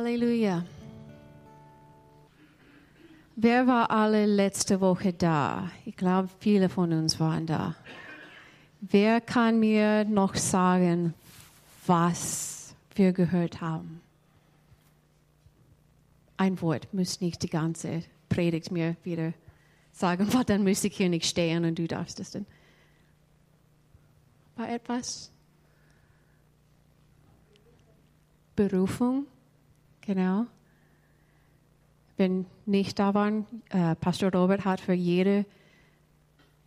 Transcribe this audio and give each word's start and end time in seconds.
Halleluja. 0.00 0.64
Wer 3.36 3.66
war 3.66 3.90
alle 3.90 4.24
letzte 4.24 4.80
Woche 4.80 5.12
da? 5.12 5.70
Ich 5.84 5.94
glaube, 5.94 6.30
viele 6.38 6.70
von 6.70 6.90
uns 6.94 7.20
waren 7.20 7.46
da. 7.46 7.74
Wer 8.80 9.20
kann 9.20 9.60
mir 9.60 10.06
noch 10.06 10.36
sagen, 10.36 11.12
was 11.86 12.74
wir 12.94 13.12
gehört 13.12 13.60
haben? 13.60 14.00
Ein 16.38 16.58
Wort, 16.62 16.94
muss 16.94 17.20
nicht 17.20 17.42
die 17.42 17.50
ganze 17.50 18.02
Predigt 18.30 18.70
mir 18.70 18.96
wieder 19.04 19.34
sagen, 19.92 20.32
weil 20.32 20.44
dann 20.44 20.62
müsste 20.62 20.86
ich 20.86 20.96
hier 20.96 21.10
nicht 21.10 21.26
stehen 21.26 21.66
und 21.66 21.78
du 21.78 21.86
darfst 21.86 22.20
es 22.20 22.30
dann. 22.30 22.46
War 24.56 24.70
etwas? 24.70 25.30
Berufung? 28.56 29.26
Genau. 30.10 30.46
Wenn 32.16 32.44
nicht 32.66 32.98
da 32.98 33.14
waren, 33.14 33.46
äh, 33.68 33.94
Pastor 33.94 34.32
Robert 34.32 34.64
hat 34.64 34.80
für 34.80 34.92
jede, 34.92 35.46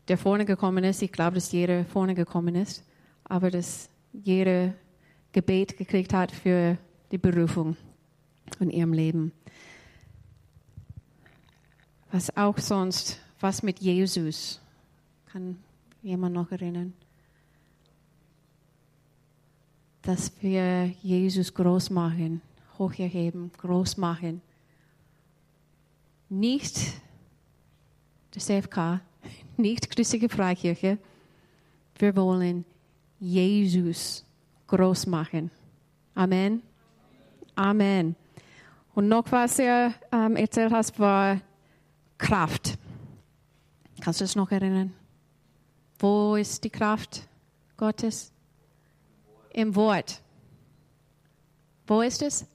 der 0.07 0.17
vorne 0.17 0.45
gekommen 0.45 0.85
ist, 0.85 1.01
ich 1.01 1.11
glaube, 1.11 1.35
dass 1.35 1.51
jeder 1.51 1.83
vorne 1.83 2.15
gekommen 2.15 2.55
ist, 2.55 2.85
aber 3.25 3.51
dass 3.51 3.89
jeder 4.13 4.73
Gebet 5.33 5.75
gekriegt 5.75 6.13
hat 6.13 6.31
für 6.31 6.77
die 7.11 7.17
Berufung 7.17 7.75
in 8.61 8.69
ihrem 8.69 8.93
Leben. 8.93 9.33
Was 12.13 12.37
auch 12.37 12.57
sonst, 12.59 13.19
was 13.41 13.61
mit 13.61 13.79
Jesus? 13.79 14.61
Kann 15.33 15.57
jemand 16.01 16.33
noch 16.33 16.49
erinnern? 16.49 16.93
Dass 20.01 20.31
wir 20.41 20.85
Jesus 21.01 21.53
groß 21.53 21.89
machen 21.89 22.41
hoch 22.77 22.93
erheben, 22.97 23.51
groß 23.57 23.97
machen. 23.97 24.41
Nicht 26.29 26.77
der 28.33 28.41
CFK, 28.41 29.01
nicht 29.57 29.89
Christliche 29.89 30.29
Freikirche. 30.29 30.97
Wir 31.97 32.15
wollen 32.15 32.65
Jesus 33.19 34.25
groß 34.67 35.05
machen. 35.07 35.51
Amen. 36.15 36.61
Amen. 37.55 38.15
Und 38.95 39.07
noch 39.07 39.31
was 39.31 39.59
er 39.59 39.93
ähm, 40.11 40.35
erzählt 40.35 40.71
hast, 40.71 40.99
war 40.99 41.39
Kraft. 42.17 42.77
Kannst 44.01 44.19
du 44.19 44.23
das 44.23 44.35
noch 44.35 44.51
erinnern? 44.51 44.93
Wo 45.99 46.35
ist 46.35 46.63
die 46.63 46.69
Kraft 46.69 47.27
Gottes? 47.77 48.31
Im 49.51 49.75
Wort. 49.75 50.21
Wo 51.87 52.01
ist 52.01 52.21
es? 52.21 52.45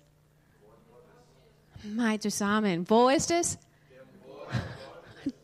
Mal 1.95 2.19
zusammen. 2.19 2.89
Wo 2.89 3.09
ist 3.09 3.31
es? 3.31 3.59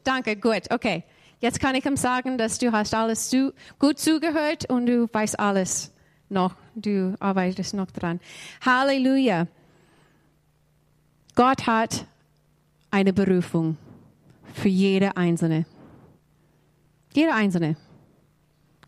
Danke, 0.02 0.36
gut, 0.36 0.70
okay. 0.70 1.04
Jetzt 1.40 1.60
kann 1.60 1.74
ich 1.74 1.84
ihm 1.84 1.96
sagen, 1.96 2.38
dass 2.38 2.58
du 2.58 2.72
hast 2.72 2.94
alles 2.94 3.28
zu, 3.28 3.52
gut 3.78 3.98
zugehört 3.98 4.70
und 4.70 4.86
du 4.86 5.08
weißt 5.12 5.38
alles 5.38 5.92
noch. 6.28 6.54
Du 6.74 7.14
arbeitest 7.20 7.74
noch 7.74 7.90
dran. 7.90 8.20
Halleluja. 8.64 9.46
Gott 11.34 11.66
hat 11.66 12.06
eine 12.90 13.12
Berufung 13.12 13.76
für 14.54 14.68
jede 14.68 15.16
Einzelne. 15.16 15.66
Jede 17.12 17.34
Einzelne. 17.34 17.76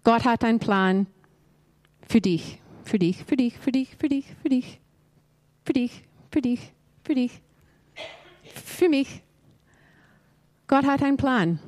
Gott 0.05 0.25
hat 0.25 0.45
einen 0.45 0.59
Plan 0.59 1.07
für 2.09 2.21
dich, 2.21 2.61
für 2.85 2.99
dich, 2.99 3.25
für 3.25 3.37
dich, 3.37 3.59
für 3.59 3.73
dich, 3.73 3.97
für 3.97 4.09
dich, 4.09 4.27
für 4.43 4.49
dich, 4.49 4.81
für 5.65 5.73
dich, 5.73 6.03
für 6.31 6.41
dich 6.41 6.73
für 7.07 7.15
dich, 7.15 7.31
für 7.31 7.46
mich. 8.89 9.23
Gott 10.67 10.85
hat 10.85 11.03
einen 11.03 11.17
Plan. 11.17 11.61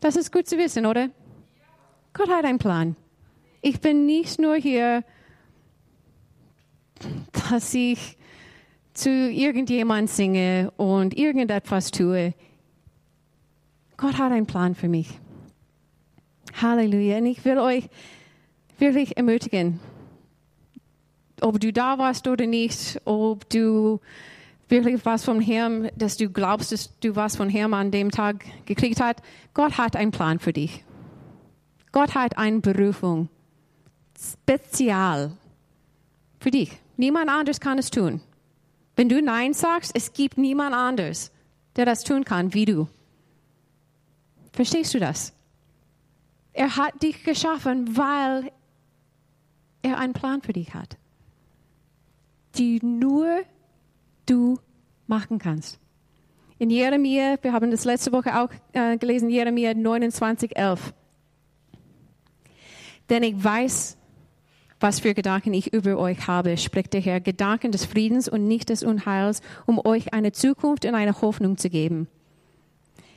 Das 0.00 0.16
ist 0.16 0.32
gut 0.32 0.46
zu 0.46 0.56
wissen, 0.58 0.86
oder? 0.86 1.10
Gott 2.12 2.28
hat 2.28 2.44
einen 2.44 2.58
Plan. 2.58 2.96
Ich 3.60 3.80
bin 3.80 4.06
nicht 4.06 4.38
nur 4.38 4.56
hier, 4.56 5.02
dass 7.32 7.74
ich 7.74 8.16
zu 8.94 9.10
irgendjemand 9.10 10.10
singe 10.10 10.72
und 10.76 11.16
irgendetwas 11.16 11.90
tue. 11.90 12.34
Gott 13.96 14.18
hat 14.18 14.32
einen 14.32 14.46
Plan 14.46 14.74
für 14.74 14.88
mich. 14.88 15.18
Halleluja. 16.60 17.18
Und 17.18 17.26
ich 17.26 17.44
will 17.44 17.58
euch 17.58 17.88
wirklich 18.78 19.16
ermutigen 19.16 19.80
ob 21.42 21.60
du 21.60 21.72
da 21.72 21.98
warst 21.98 22.26
oder 22.26 22.46
nicht, 22.46 23.00
ob 23.04 23.48
du 23.48 24.00
wirklich 24.68 25.04
was 25.04 25.24
vom 25.24 25.40
Herrn, 25.40 25.90
dass 25.96 26.16
du 26.16 26.28
glaubst, 26.28 26.72
dass 26.72 26.98
du 27.00 27.16
was 27.16 27.36
von 27.36 27.48
Herrn 27.48 27.74
an 27.74 27.90
dem 27.90 28.10
Tag 28.10 28.44
gekriegt 28.66 29.00
hast. 29.00 29.20
Gott 29.54 29.78
hat 29.78 29.96
einen 29.96 30.10
Plan 30.10 30.38
für 30.38 30.52
dich. 30.52 30.84
Gott 31.92 32.14
hat 32.14 32.36
eine 32.36 32.60
Berufung. 32.60 33.28
Spezial. 34.18 35.32
Für 36.40 36.50
dich. 36.50 36.78
Niemand 36.96 37.30
anders 37.30 37.60
kann 37.60 37.78
es 37.78 37.90
tun. 37.90 38.20
Wenn 38.96 39.08
du 39.08 39.22
Nein 39.22 39.54
sagst, 39.54 39.92
es 39.94 40.12
gibt 40.12 40.38
niemand 40.38 40.74
anders, 40.74 41.30
der 41.76 41.86
das 41.86 42.04
tun 42.04 42.24
kann 42.24 42.52
wie 42.52 42.64
du. 42.64 42.88
Verstehst 44.52 44.92
du 44.94 44.98
das? 44.98 45.32
Er 46.52 46.76
hat 46.76 47.02
dich 47.02 47.22
geschaffen, 47.22 47.96
weil 47.96 48.50
er 49.82 49.98
einen 49.98 50.12
Plan 50.12 50.42
für 50.42 50.52
dich 50.52 50.74
hat 50.74 50.98
die 52.58 52.80
nur 52.82 53.42
du 54.26 54.58
machen 55.06 55.38
kannst. 55.38 55.78
In 56.58 56.70
Jeremia, 56.70 57.36
wir 57.40 57.52
haben 57.52 57.70
das 57.70 57.84
letzte 57.84 58.12
Woche 58.12 58.40
auch 58.40 58.50
äh, 58.72 58.98
gelesen, 58.98 59.30
Jeremia 59.30 59.74
29, 59.74 60.56
11. 60.56 60.92
Denn 63.08 63.22
ich 63.22 63.42
weiß, 63.42 63.96
was 64.80 65.00
für 65.00 65.14
Gedanken 65.14 65.54
ich 65.54 65.72
über 65.72 65.96
euch 65.98 66.26
habe, 66.26 66.56
spricht 66.56 66.92
der 66.92 67.00
Herr, 67.00 67.20
Gedanken 67.20 67.72
des 67.72 67.84
Friedens 67.84 68.28
und 68.28 68.46
nicht 68.46 68.68
des 68.68 68.82
Unheils, 68.82 69.40
um 69.66 69.78
euch 69.84 70.12
eine 70.12 70.32
Zukunft 70.32 70.84
und 70.84 70.94
eine 70.94 71.20
Hoffnung 71.20 71.56
zu 71.56 71.70
geben. 71.70 72.08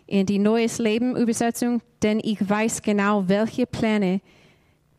In 0.06 0.26
die 0.26 0.40
Neues 0.40 0.78
Leben 0.78 1.16
Übersetzung, 1.16 1.82
denn 2.04 2.20
ich 2.24 2.48
weiß 2.48 2.82
genau, 2.82 3.28
welche 3.28 3.66
Pläne 3.66 4.22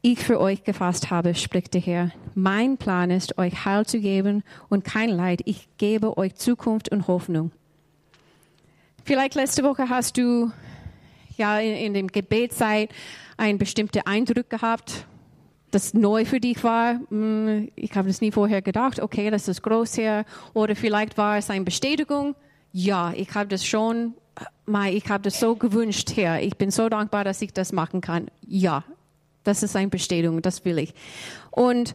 ich 0.03 0.19
für 0.19 0.41
euch 0.41 0.65
gefasst 0.65 1.11
habe, 1.11 1.35
spricht 1.35 1.75
der 1.75 1.81
Herr. 1.81 2.11
Mein 2.35 2.77
Plan 2.77 3.11
ist, 3.11 3.39
euch 3.39 3.65
Heil 3.65 3.87
zu 3.87 4.01
geben 4.01 4.43
und 4.69 4.85
kein 4.85 5.09
Leid. 5.11 5.43
Ich 5.45 5.69
gebe 5.79 6.19
euch 6.19 6.35
Zukunft 6.35 6.91
und 6.91 7.07
Hoffnung. 7.07 7.53
Vielleicht 9.05 9.37
letzte 9.37 9.63
Woche 9.63 9.89
hast 9.89 10.17
du 10.17 10.51
ja 11.37 11.59
in, 11.59 11.77
in 11.77 11.95
dem 11.95 12.09
Gebetszeit 12.09 12.91
einen 13.37 13.59
bestimmten 13.59 14.01
Eindruck 14.05 14.51
gehabt, 14.51 15.07
das 15.71 15.95
neu 15.95 16.25
für 16.25 16.41
dich 16.41 16.63
war. 16.65 17.01
Hm, 17.09 17.71
ich 17.77 17.95
habe 17.95 18.09
das 18.09 18.21
nie 18.21 18.33
vorher 18.33 18.61
gedacht. 18.61 19.01
Okay, 19.01 19.31
das 19.31 19.49
ist 19.49 19.63
groß 19.63 19.99
her. 19.99 20.25
Oder 20.53 20.77
vielleicht 20.77 21.17
war 21.17 21.39
es 21.39 21.49
eine 21.49 21.65
Bestätigung. 21.65 22.35
Ja, 22.73 23.13
ich 23.15 23.35
habe 23.35 23.49
das 23.49 23.65
schon, 23.65 24.15
ich 24.91 25.09
habe 25.09 25.23
das 25.23 25.39
so 25.39 25.55
gewünscht, 25.55 26.13
Herr. 26.17 26.43
Ich 26.43 26.57
bin 26.57 26.71
so 26.71 26.89
dankbar, 26.89 27.25
dass 27.25 27.41
ich 27.41 27.53
das 27.53 27.73
machen 27.73 28.01
kann. 28.01 28.29
Ja, 28.47 28.85
das 29.45 29.63
ist 29.63 29.77
eine 29.77 29.89
Bestätigung, 29.89 30.43
das 30.43 30.65
will 30.65 30.79
ich. 30.79 30.95
Und 31.51 31.95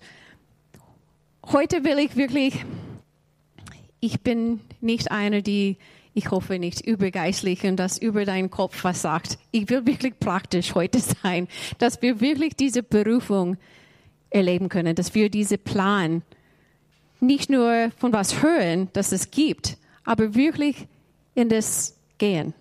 heute 1.52 1.84
will 1.84 2.00
ich 2.00 2.16
wirklich, 2.16 2.66
ich 4.00 4.22
bin 4.22 4.60
nicht 4.82 5.12
eine, 5.12 5.42
die, 5.42 5.78
ich 6.14 6.32
hoffe 6.32 6.60
nicht, 6.60 6.82
übergeistlich 6.86 7.64
und 7.64 7.78
das 7.78 7.98
über 7.98 8.26
deinen 8.26 8.50
Kopf 8.50 8.84
was 8.84 9.02
sagt. 9.02 9.38
Ich 9.52 9.70
will 9.70 9.86
wirklich 9.86 10.20
praktisch 10.20 10.76
heute 10.76 11.00
sein, 11.00 11.48
dass 11.78 12.02
wir 12.02 12.20
wirklich 12.20 12.56
diese 12.56 12.84
Berufung 12.84 13.58
erleben 14.30 14.70
können, 14.70 14.96
dass 14.96 15.16
wir 15.16 15.30
diese 15.30 15.58
Plan 15.58 16.22
nicht 17.20 17.50
nur 17.50 17.92
von 17.98 18.14
was 18.14 18.44
hören, 18.44 18.90
dass 18.94 19.12
es 19.12 19.32
gibt, 19.32 19.78
aber 20.04 20.36
wirklich 20.36 20.88
in 21.34 21.50
das 21.50 21.98
gehen 22.18 22.54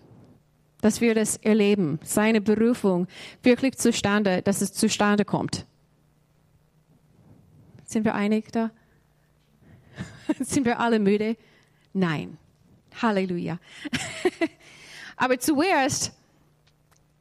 dass 0.81 1.01
wir 1.01 1.15
das 1.15 1.37
erleben, 1.37 1.99
seine 2.03 2.41
Berufung 2.41 3.07
wirklich 3.43 3.77
zustande, 3.77 4.41
dass 4.41 4.61
es 4.61 4.73
zustande 4.73 5.25
kommt. 5.25 5.65
Sind 7.85 8.05
wir 8.05 8.15
einig 8.15 8.51
da? 8.51 8.71
Sind 10.39 10.65
wir 10.65 10.79
alle 10.79 10.99
müde? 10.99 11.37
Nein. 11.93 12.37
Halleluja. 13.01 13.59
Aber 15.15 15.39
zuerst 15.39 16.13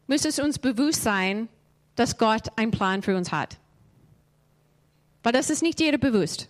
muss 0.07 0.25
es 0.25 0.39
uns 0.39 0.59
bewusst 0.59 1.03
sein, 1.03 1.49
dass 1.95 2.19
Gott 2.19 2.49
einen 2.57 2.71
Plan 2.71 3.03
für 3.03 3.17
uns 3.17 3.33
hat. 3.33 3.59
Weil 5.23 5.33
das 5.33 5.51
ist 5.51 5.63
nicht 5.63 5.81
jeder 5.81 5.99
bewusst. 5.99 6.49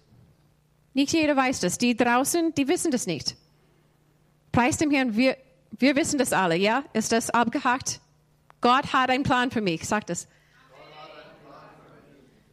Nicht 0.92 1.12
jeder 1.12 1.36
weiß 1.36 1.60
das. 1.60 1.78
Die 1.78 1.96
draußen, 1.96 2.54
die 2.54 2.68
wissen 2.68 2.90
das 2.90 3.06
nicht. 3.06 3.36
Preis 4.50 4.78
dem 4.78 4.90
Herrn, 4.90 5.16
wir, 5.16 5.36
wir 5.70 5.96
wissen 5.96 6.18
das 6.18 6.32
alle, 6.32 6.56
ja? 6.56 6.84
Ist 6.92 7.12
das 7.12 7.30
abgehakt? 7.30 8.00
Gott 8.60 8.92
hat 8.92 9.10
einen 9.10 9.24
Plan 9.24 9.50
für 9.50 9.60
mich, 9.60 9.86
sagt 9.86 10.10
es. 10.10 10.28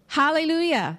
Halleluja. 0.09 0.97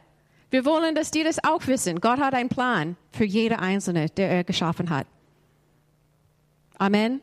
Wir 0.51 0.65
wollen, 0.65 0.95
dass 0.95 1.11
die 1.11 1.25
das 1.25 1.43
auch 1.43 1.67
wissen. 1.67 2.01
Gott 2.01 2.19
hat 2.19 2.35
einen 2.35 2.49
Plan 2.49 2.97
für 3.13 3.25
jede 3.25 3.59
Einzelne, 3.59 4.09
der 4.09 4.31
er 4.31 4.45
geschaffen 4.45 4.91
hat. 4.91 5.07
Amen. 6.79 7.21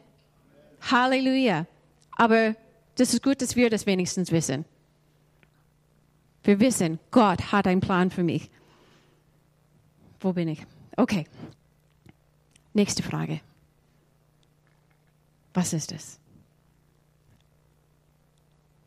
Halleluja. 0.90 1.66
Aber 2.18 2.56
das 2.96 3.14
ist 3.14 3.24
gut, 3.24 3.42
dass 3.42 3.56
wir 3.56 3.70
das 3.70 3.86
wenigstens 3.86 4.32
wissen. 4.32 4.66
Wir 6.44 6.60
wissen, 6.60 7.00
Gott 7.12 7.52
hat 7.52 7.68
einen 7.68 7.82
Plan 7.82 8.10
für 8.10 8.24
mich. 8.24 8.50
Wo 10.20 10.34
bin 10.34 10.48
ich? 10.48 10.66
Okay. 10.98 11.26
Nächste 12.74 13.04
Frage. 13.04 13.42
Was 15.53 15.74
ist 15.74 15.92
es? 15.92 16.19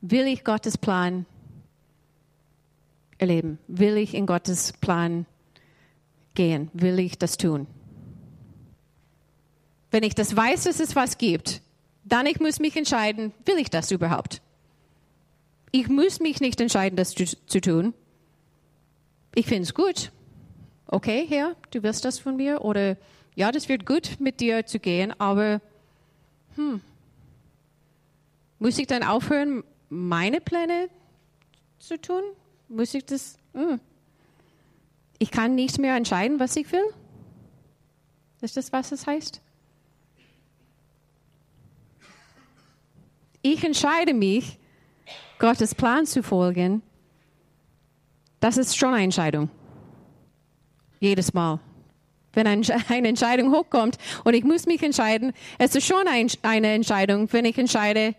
Will 0.01 0.27
ich 0.27 0.45
Gottes 0.45 0.79
Plan 0.79 1.27
erleben? 3.19 3.59
Will 3.69 3.97
ich 3.97 4.15
in 4.15 4.27
Gottes 4.27 4.73
Plan 4.75 5.27
gehen? 6.35 6.71
Will 6.73 6.99
ich 6.99 7.19
das 7.19 7.37
tun? 7.37 7.67
Wenn 9.91 10.03
ich 10.03 10.15
das 10.15 10.37
weiß, 10.37 10.65
dass 10.65 10.81
es 10.81 10.97
was 10.97 11.19
gibt, 11.19 11.63
dann 12.05 12.27
ich 12.27 12.41
muss 12.41 12.59
mich 12.59 12.77
entscheiden, 12.77 13.33
will 13.45 13.59
ich 13.59 13.71
das 13.71 13.91
überhaupt? 13.91 14.43
Ich 15.71 15.89
muss 15.89 16.21
mich 16.21 16.41
nicht 16.41 16.61
entscheiden, 16.61 16.97
das 16.97 17.15
zu, 17.15 17.61
tun. 17.61 17.95
Ich 19.35 19.47
finde 19.47 19.63
es 19.63 19.75
gut. 19.75 20.13
Okay, 20.87 21.27
Herr, 21.29 21.57
du 21.71 21.83
willst 21.83 22.05
das 22.05 22.19
von 22.19 22.37
mir? 22.37 22.63
Oder 22.65 22.97
ja, 23.35 23.51
das 23.51 23.69
wird 23.69 23.87
gut, 23.87 24.21
mit 24.21 24.41
dir 24.41 24.67
zu 24.67 24.79
gehen, 24.79 25.19
aber 25.19 25.61
hm, 26.57 26.81
muss 28.59 28.79
ich 28.79 28.87
dann 28.87 29.03
aufhören, 29.03 29.63
meine 29.89 30.41
Pläne 30.41 30.89
zu 31.79 32.01
tun? 32.01 32.23
Muss 32.69 32.95
ich 32.95 33.05
das? 33.05 33.37
Hm. 33.53 33.81
Ich 35.19 35.31
kann 35.31 35.55
nicht 35.55 35.79
mehr 35.79 35.97
entscheiden, 35.97 36.41
was 36.41 36.57
ich 36.57 36.71
will? 36.73 36.85
Ist 38.41 38.57
das, 38.57 38.73
was 38.73 38.93
es 38.93 39.07
heißt? 39.07 39.41
Ich 43.43 43.63
entscheide 43.63 44.15
mich, 44.15 44.59
Gottes 45.39 45.75
Plan 45.75 46.07
zu 46.07 46.23
folgen. 46.23 46.83
Das 48.41 48.57
ist 48.57 48.77
schon 48.77 48.95
eine 48.95 49.05
Entscheidung. 49.05 49.51
Jedes 51.01 51.35
Mal. 51.35 51.61
Wenn 52.35 52.47
eine 52.47 53.09
Entscheidung 53.09 53.53
hochkommt 53.53 53.99
und 54.25 54.35
ich 54.35 54.45
muss 54.45 54.67
mich 54.67 54.83
entscheiden, 54.83 55.33
es 55.59 55.75
ist 55.75 55.87
schon 55.87 56.07
eine 56.43 56.69
Entscheidung, 56.69 57.33
wenn 57.33 57.45
ich 57.45 57.59
entscheide, 57.59 58.15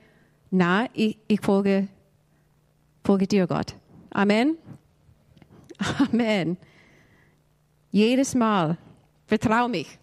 na, 0.52 0.88
ich, 0.94 1.18
ich 1.28 1.42
folge, 1.42 1.88
folge 3.04 3.28
dir, 3.28 3.48
Gott. 3.48 3.76
Amen. 4.12 4.58
Amen. 6.12 6.58
Jedes 7.92 8.36
Mal. 8.36 8.78
Vertrau 9.28 9.68
mich. 9.68 9.98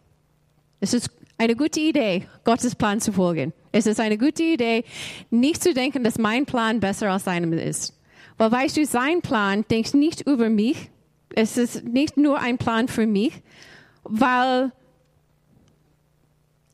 Es 0.80 0.94
ist 0.94 1.10
eine 1.38 1.56
gute 1.56 1.80
Idee, 1.80 2.26
Gottes 2.44 2.74
Plan 2.74 3.00
zu 3.00 3.12
folgen. 3.12 3.52
Es 3.70 3.86
ist 3.86 4.00
eine 4.00 4.18
gute 4.18 4.42
Idee, 4.42 4.84
nicht 5.30 5.62
zu 5.62 5.72
denken, 5.72 6.04
dass 6.04 6.18
mein 6.18 6.44
Plan 6.44 6.80
besser 6.80 7.10
als 7.10 7.24
seinem 7.24 7.52
ist. 7.52 7.98
Weil 8.36 8.52
weißt 8.52 8.76
du, 8.76 8.84
sein 8.84 9.22
Plan 9.22 9.64
denkt 9.70 9.94
nicht 9.94 10.22
über 10.22 10.50
mich. 10.50 10.90
Es 11.34 11.56
ist 11.56 11.84
nicht 11.84 12.16
nur 12.16 12.38
ein 12.38 12.58
Plan 12.58 12.88
für 12.88 13.06
mich, 13.06 13.42
weil 14.04 14.72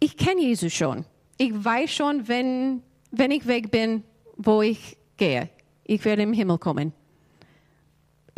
ich 0.01 0.17
kenne 0.17 0.43
Jesus 0.43 0.73
schon. 0.73 1.05
Ich 1.37 1.53
weiß 1.53 1.91
schon, 1.93 2.29
wenn, 2.29 2.83
wenn 3.11 3.31
ich 3.31 3.47
weg 3.47 3.71
bin, 3.71 4.05
wo 4.37 4.63
ich 4.63 4.97
gehe. 5.17 5.49
Ich 5.85 6.05
werde 6.05 6.23
im 6.23 6.33
Himmel 6.33 6.59
kommen 6.59 6.93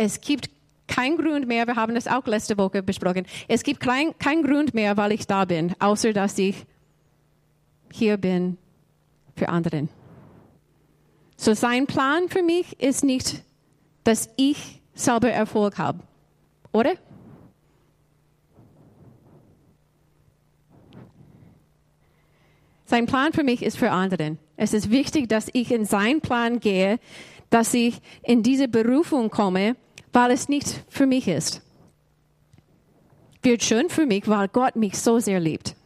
es 0.03 0.21
gibt 0.21 0.49
keinen 0.87 1.19
Grund 1.19 1.47
mehr, 1.47 1.67
wir 1.67 1.77
haben 1.77 1.95
das 1.95 2.09
auch 2.09 2.27
letzte 2.27 2.57
Woche 2.57 2.83
besprochen, 2.83 3.27
es 3.49 3.63
gibt 3.63 3.81
keinen 3.81 4.19
kein 4.19 4.43
Grund 4.43 4.73
mehr, 4.73 4.97
weil 4.97 5.13
ich 5.13 5.27
da 5.27 5.45
bin, 5.45 5.75
außer 5.79 6.15
dass 6.15 6.39
ich 6.39 6.65
hier 7.93 8.17
bin 8.17 8.57
für 9.37 9.51
anderen. 9.51 9.91
So 11.37 11.53
sein 11.53 11.87
Plan 11.87 12.29
für 12.31 12.43
mich 12.43 12.81
ist 12.81 13.05
nicht, 13.05 13.43
dass 14.05 14.31
ich 14.37 14.81
selber 14.95 15.31
Erfolg 15.31 15.77
habe, 15.77 16.01
oder? 16.73 16.95
Sein 22.91 23.07
Plan 23.07 23.33
für 23.33 23.45
mich 23.45 23.63
ist 23.63 23.79
für 23.79 23.93
anderen. 23.93 24.37
Es 24.57 24.73
ist 24.73 24.91
wichtig, 24.91 25.29
dass 25.29 25.49
ich 25.53 25.71
in 25.71 25.85
seinen 25.85 26.21
Plan 26.21 26.59
gehe, 26.59 26.99
dass 27.49 27.73
ich 27.73 28.01
in 28.21 28.43
diese 28.43 28.67
Berufung 28.67 29.31
komme, 29.31 29.77
weil 30.13 30.33
es 30.33 30.49
nicht 30.49 30.83
für 30.89 31.07
mich 31.07 31.29
ist. 31.29 31.63
Wird 33.43 33.63
schön 33.63 33.91
für 33.91 34.07
mich, 34.07 34.27
weil 34.27 34.49
Gott 34.49 34.75
mich 34.75 34.99
so 34.99 35.21
sehr 35.21 35.39
liebt. 35.39 35.77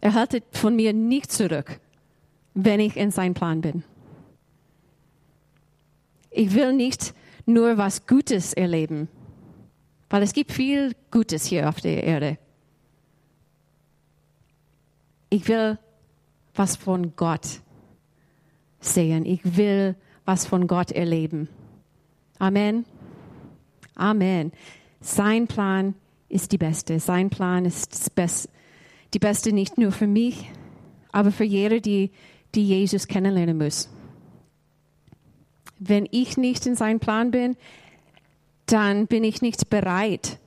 Er 0.00 0.14
hält 0.14 0.44
von 0.52 0.76
mir 0.76 0.92
nicht 0.92 1.32
zurück, 1.32 1.80
wenn 2.54 2.78
ich 2.78 2.96
in 2.96 3.10
seinem 3.10 3.34
Plan 3.34 3.60
bin. 3.60 3.82
Ich 6.30 6.54
will 6.54 6.74
nicht 6.74 7.12
nur 7.44 7.76
was 7.76 8.06
Gutes 8.06 8.52
erleben, 8.52 9.08
weil 10.10 10.22
es 10.22 10.32
gibt 10.32 10.52
viel 10.52 10.92
Gutes 11.10 11.44
hier 11.44 11.68
auf 11.68 11.80
der 11.80 12.04
Erde. 12.04 12.38
Ich 15.32 15.48
will 15.48 15.78
was 16.54 16.76
von 16.76 17.16
Gott 17.16 17.62
sehen. 18.80 19.24
Ich 19.24 19.56
will 19.56 19.96
was 20.26 20.44
von 20.44 20.66
Gott 20.66 20.92
erleben. 20.92 21.48
Amen. 22.38 22.84
Amen. 23.94 24.52
Sein 25.00 25.46
Plan 25.46 25.94
ist 26.28 26.52
die 26.52 26.58
beste. 26.58 27.00
Sein 27.00 27.30
Plan 27.30 27.64
ist 27.64 28.14
Best, 28.14 28.50
die 29.14 29.18
beste 29.18 29.54
nicht 29.54 29.78
nur 29.78 29.90
für 29.90 30.06
mich, 30.06 30.50
aber 31.12 31.32
für 31.32 31.44
jede, 31.44 31.80
die, 31.80 32.10
die 32.54 32.68
Jesus 32.68 33.08
kennenlernen 33.08 33.56
muss. 33.56 33.88
Wenn 35.78 36.06
ich 36.10 36.36
nicht 36.36 36.66
in 36.66 36.76
seinem 36.76 37.00
Plan 37.00 37.30
bin, 37.30 37.56
dann 38.66 39.06
bin 39.06 39.24
ich 39.24 39.40
nicht 39.40 39.70
bereit, 39.70 40.38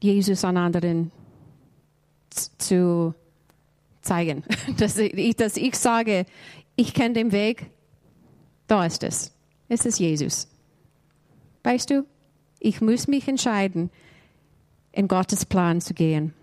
Jesus 0.00 0.44
an 0.44 0.56
anderen 0.56 1.10
zu 2.30 3.14
zeigen. 4.02 4.44
Dass 4.78 4.96
ich, 4.96 5.36
dass 5.36 5.56
ich 5.56 5.76
sage, 5.76 6.24
ich 6.76 6.94
kenne 6.94 7.14
den 7.14 7.32
Weg, 7.32 7.70
da 8.66 8.86
ist 8.86 9.02
es. 9.02 9.32
Es 9.68 9.84
ist 9.84 9.98
Jesus. 9.98 10.48
Weißt 11.62 11.90
du, 11.90 12.06
ich 12.60 12.80
muss 12.80 13.08
mich 13.08 13.28
entscheiden, 13.28 13.90
in 14.92 15.08
Gottes 15.08 15.44
Plan 15.44 15.80
zu 15.80 15.94
gehen. 15.94 16.34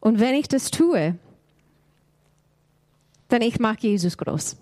Und 0.00 0.20
wenn 0.20 0.34
ich 0.34 0.48
das 0.48 0.70
tue, 0.70 1.18
dann 3.28 3.42
ich 3.42 3.58
mache 3.58 3.78
Jesus 3.80 4.16
groß. 4.16 4.56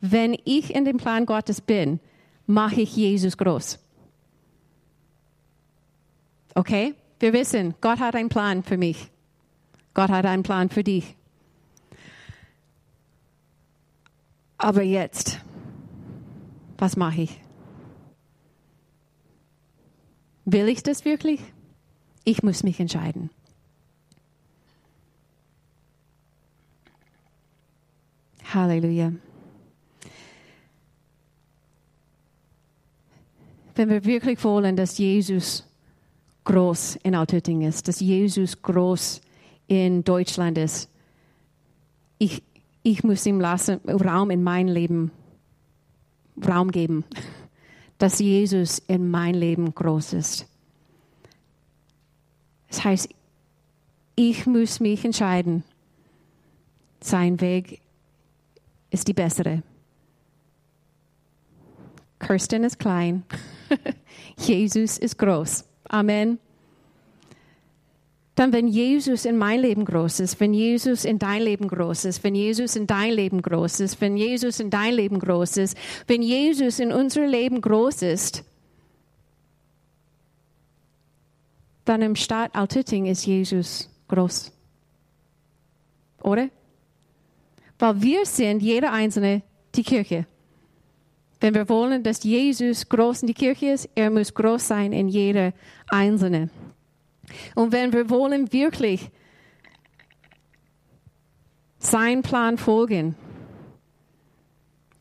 Wenn 0.00 0.36
ich 0.44 0.74
in 0.74 0.84
dem 0.84 0.98
Plan 0.98 1.26
Gottes 1.26 1.60
bin, 1.60 2.00
mache 2.46 2.82
ich 2.82 2.94
Jesus 2.94 3.36
groß. 3.38 3.78
Okay? 6.54 6.94
Wir 7.18 7.32
wissen, 7.32 7.74
Gott 7.80 7.98
hat 7.98 8.14
einen 8.14 8.28
Plan 8.28 8.62
für 8.62 8.76
mich. 8.76 9.10
Gott 9.94 10.10
hat 10.10 10.26
einen 10.26 10.42
Plan 10.42 10.68
für 10.68 10.84
dich. 10.84 11.16
Aber 14.58 14.82
jetzt, 14.82 15.40
was 16.78 16.96
mache 16.96 17.22
ich? 17.22 17.40
Will 20.44 20.68
ich 20.68 20.82
das 20.82 21.04
wirklich? 21.04 21.40
Ich 22.24 22.42
muss 22.42 22.62
mich 22.62 22.78
entscheiden. 22.80 23.30
Halleluja. 28.52 29.12
Wenn 33.74 33.88
wir 33.90 34.04
wirklich 34.04 34.42
wollen, 34.44 34.76
dass 34.76 34.98
Jesus 34.98 35.66
groß 36.46 36.96
in 37.02 37.14
Altötting 37.14 37.60
ist, 37.60 37.86
dass 37.88 38.00
Jesus 38.00 38.62
groß 38.62 39.20
in 39.66 40.02
Deutschland 40.02 40.56
ist, 40.56 40.88
ich, 42.18 42.42
ich 42.82 43.04
muss 43.04 43.26
ihm 43.26 43.40
lassen, 43.40 43.80
Raum 43.86 44.30
in 44.30 44.42
mein 44.42 44.68
Leben 44.68 45.10
Raum 46.46 46.70
geben, 46.70 47.04
dass 47.98 48.18
Jesus 48.18 48.78
in 48.78 49.10
mein 49.10 49.34
Leben 49.34 49.74
groß 49.74 50.14
ist. 50.14 50.46
Das 52.68 52.84
heißt, 52.84 53.08
ich 54.16 54.46
muss 54.46 54.80
mich 54.80 55.04
entscheiden. 55.04 55.64
Sein 57.00 57.40
Weg 57.40 57.80
ist 58.90 59.08
die 59.08 59.12
bessere. 59.12 59.62
Kirsten 62.18 62.64
ist 62.64 62.78
klein. 62.78 63.24
Jesus 64.38 64.98
ist 64.98 65.18
groß. 65.18 65.64
Amen. 65.88 66.38
Dann, 68.36 68.52
wenn 68.52 68.68
Jesus 68.68 69.24
in 69.24 69.38
mein 69.38 69.60
Leben 69.60 69.86
groß 69.86 70.20
ist, 70.20 70.40
wenn 70.40 70.52
Jesus 70.52 71.06
in 71.06 71.18
dein 71.18 71.40
Leben 71.40 71.68
groß 71.68 72.04
ist, 72.04 72.22
wenn 72.22 72.34
Jesus 72.34 72.76
in 72.76 72.86
dein 72.86 73.12
Leben 73.14 73.40
groß 73.40 73.80
ist, 73.80 74.00
wenn 74.02 74.18
Jesus 74.18 74.60
in 74.60 74.68
dein 74.68 74.92
Leben 74.92 75.18
groß 75.18 75.56
ist, 75.56 75.76
wenn 76.06 76.20
Jesus 76.20 76.78
in 76.78 76.92
unser 76.92 77.26
Leben 77.26 77.62
groß 77.62 78.02
ist, 78.02 78.44
dann 81.86 82.02
im 82.02 82.14
Stadt 82.14 82.54
Altütting 82.54 83.06
ist 83.06 83.24
Jesus 83.24 83.88
groß. 84.08 84.52
Oder? 86.22 86.50
Weil 87.78 88.02
wir 88.02 88.26
sind, 88.26 88.60
jeder 88.60 88.92
Einzelne, 88.92 89.42
die 89.74 89.82
Kirche. 89.82 90.26
Wenn 91.40 91.54
wir 91.54 91.68
wollen, 91.68 92.02
dass 92.02 92.22
Jesus 92.22 92.88
groß 92.88 93.22
in 93.22 93.26
die 93.26 93.34
Kirche 93.34 93.66
ist, 93.66 93.88
er 93.94 94.10
muss 94.10 94.32
groß 94.32 94.66
sein 94.66 94.92
in 94.92 95.08
jeder 95.08 95.52
Einzelne. 95.88 96.50
Und 97.54 97.72
wenn 97.72 97.92
wir 97.92 98.08
wollen 98.08 98.52
wirklich 98.52 99.10
seinen 101.78 102.22
Plan 102.22 102.56
folgen, 102.56 103.16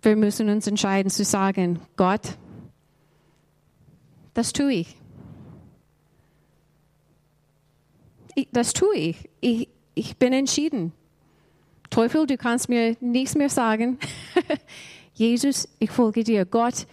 wir 0.02 0.16
müssen 0.16 0.50
uns 0.50 0.68
entscheiden 0.68 1.10
zu 1.10 1.24
sagen, 1.24 1.80
Gott, 1.96 2.38
das 4.34 4.54
tue 4.54 4.74
ich. 4.74 4.96
ich 8.36 8.50
das 8.52 8.74
tue 8.74 8.96
ich. 8.96 9.30
ich. 9.40 9.70
Ich 9.98 10.18
bin 10.18 10.34
entschieden. 10.34 10.92
Teufel, 11.90 12.28
du 12.28 12.38
kannst 12.38 12.68
mir 12.68 12.98
nichts 13.00 13.36
mehr 13.36 13.50
sagen. 13.50 13.98
Jesus, 15.16 15.68
ich 15.80 15.90
folge 15.90 16.24
dir. 16.24 16.46
Gott, 16.46 16.86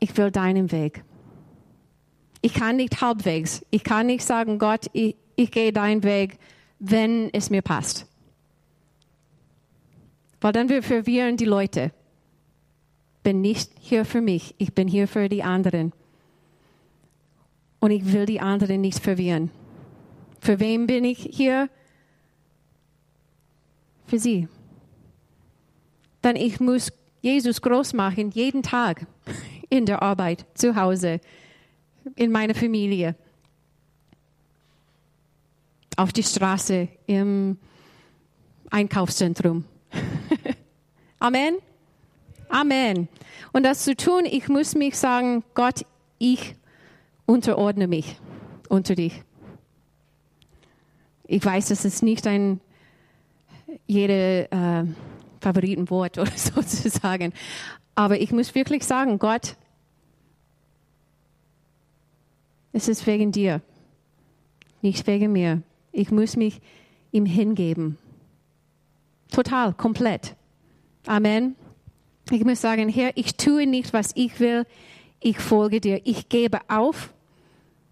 ich 0.00 0.16
will 0.16 0.30
deinen 0.30 0.72
Weg. 0.72 1.04
Ich 2.40 2.54
kann 2.54 2.76
nicht 2.76 3.00
halbwegs. 3.00 3.64
Ich 3.70 3.84
kann 3.84 4.06
nicht 4.06 4.24
sagen, 4.24 4.58
Gott, 4.58 4.86
ich, 4.92 5.16
ich 5.36 5.50
gehe 5.50 5.72
deinen 5.72 6.02
Weg, 6.02 6.38
wenn 6.78 7.32
es 7.32 7.50
mir 7.50 7.62
passt. 7.62 8.06
Weil 10.40 10.52
dann 10.52 10.68
wir 10.68 10.82
verwirren 10.82 11.36
die 11.36 11.44
Leute. 11.44 11.92
Bin 13.22 13.40
nicht 13.40 13.70
hier 13.80 14.04
für 14.04 14.20
mich, 14.20 14.54
ich 14.58 14.74
bin 14.74 14.88
hier 14.88 15.08
für 15.08 15.28
die 15.28 15.42
anderen. 15.42 15.92
Und 17.80 17.90
ich 17.90 18.12
will 18.12 18.26
die 18.26 18.40
anderen 18.40 18.80
nicht 18.80 19.00
verwirren. 19.00 19.50
Für 20.40 20.60
wen 20.60 20.86
bin 20.86 21.04
ich 21.04 21.28
hier? 21.32 21.68
Für 24.06 24.18
sie. 24.18 24.48
Dann 26.26 26.34
ich 26.34 26.58
muss 26.58 26.92
Jesus 27.22 27.62
groß 27.62 27.92
machen, 27.92 28.32
jeden 28.32 28.64
Tag, 28.64 29.06
in 29.70 29.86
der 29.86 30.02
Arbeit, 30.02 30.44
zu 30.54 30.74
Hause, 30.74 31.20
in 32.16 32.32
meiner 32.32 32.56
Familie, 32.56 33.14
auf 35.96 36.12
die 36.12 36.24
Straße, 36.24 36.88
im 37.06 37.58
Einkaufszentrum. 38.70 39.66
Amen. 41.20 41.58
Amen. 42.48 43.06
Und 43.52 43.62
das 43.62 43.84
zu 43.84 43.94
tun, 43.94 44.24
ich 44.24 44.48
muss 44.48 44.74
mich 44.74 44.98
sagen, 44.98 45.44
Gott, 45.54 45.86
ich 46.18 46.56
unterordne 47.24 47.86
mich 47.86 48.18
unter 48.68 48.96
dich. 48.96 49.22
Ich 51.28 51.44
weiß, 51.44 51.68
das 51.68 51.84
ist 51.84 52.02
nicht 52.02 52.26
ein 52.26 52.60
jede 53.86 54.48
äh, 54.50 54.84
Favoritenwort 55.46 56.18
oder 56.18 56.32
sozusagen, 56.36 57.32
aber 57.94 58.20
ich 58.20 58.32
muss 58.32 58.54
wirklich 58.56 58.84
sagen, 58.84 59.18
Gott, 59.20 59.56
es 62.72 62.88
ist 62.88 63.06
wegen 63.06 63.30
dir, 63.30 63.62
nicht 64.82 65.06
wegen 65.06 65.32
mir. 65.32 65.62
Ich 65.92 66.10
muss 66.10 66.36
mich 66.36 66.60
ihm 67.12 67.26
hingeben. 67.26 67.96
Total, 69.30 69.72
komplett. 69.72 70.34
Amen. 71.06 71.54
Ich 72.30 72.44
muss 72.44 72.60
sagen, 72.60 72.88
Herr, 72.88 73.12
ich 73.14 73.36
tue 73.36 73.66
nicht, 73.66 73.92
was 73.92 74.10
ich 74.14 74.40
will. 74.40 74.66
Ich 75.20 75.38
folge 75.38 75.80
dir. 75.80 76.00
Ich 76.04 76.28
gebe 76.28 76.58
auf. 76.68 77.14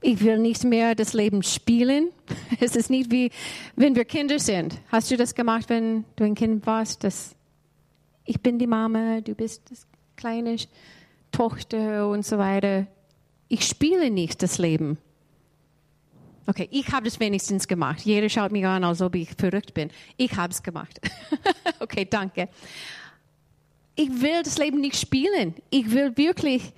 Ich 0.03 0.23
will 0.23 0.39
nicht 0.39 0.65
mehr 0.65 0.95
das 0.95 1.15
Leben 1.15 1.43
spielen. 1.43 2.11
Es 2.61 2.77
ist 2.77 2.91
nicht 2.91 3.11
wie, 3.11 3.31
wenn 3.75 3.97
wir 3.97 4.05
Kinder 4.05 4.39
sind. 4.39 4.79
Hast 4.93 5.11
du 5.11 5.17
das 5.17 5.35
gemacht, 5.35 5.69
wenn 5.69 6.05
du 6.17 6.25
ein 6.25 6.35
Kind 6.35 6.67
warst? 6.67 7.05
Das, 7.05 7.35
ich 8.25 8.41
bin 8.41 8.59
die 8.59 8.67
Mama, 8.67 9.21
du 9.21 9.35
bist 9.35 9.71
das 9.71 9.87
kleine 10.17 10.57
Tochter 11.31 12.09
und 12.09 12.25
so 12.25 12.39
weiter 12.39 12.87
ich 13.49 13.65
spiele 13.65 14.11
nicht 14.11 14.43
das 14.43 14.59
Leben. 14.59 14.99
Okay, 16.47 16.69
ich 16.71 16.91
habe 16.93 17.07
es 17.07 17.21
wenigstens 17.21 17.69
gemacht. 17.69 18.03
Jeder 18.03 18.29
schaut 18.29 18.53
mich 18.53 18.67
an, 18.67 18.85
als 18.85 19.01
ob 19.01 19.15
ich 19.15 19.31
verrückt 19.31 19.73
bin. 19.75 19.91
Ich 20.17 20.37
habe 20.37 20.53
es 20.53 20.63
gemacht. 20.63 21.01
okay, 21.81 22.07
danke. 22.09 22.49
Ich 23.95 24.11
will 24.21 24.43
das 24.43 24.59
Leben 24.59 24.81
nicht 24.81 24.97
spielen. 24.97 25.55
Ich 25.71 25.91
will 25.93 26.17
wirklich 26.17 26.73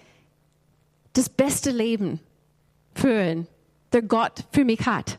das 1.14 1.28
beste 1.28 1.70
Leben 1.70 2.20
führen, 2.94 3.46
der 3.92 4.02
Gott 4.02 4.44
für 4.52 4.64
mich 4.64 4.86
hat. 4.86 5.18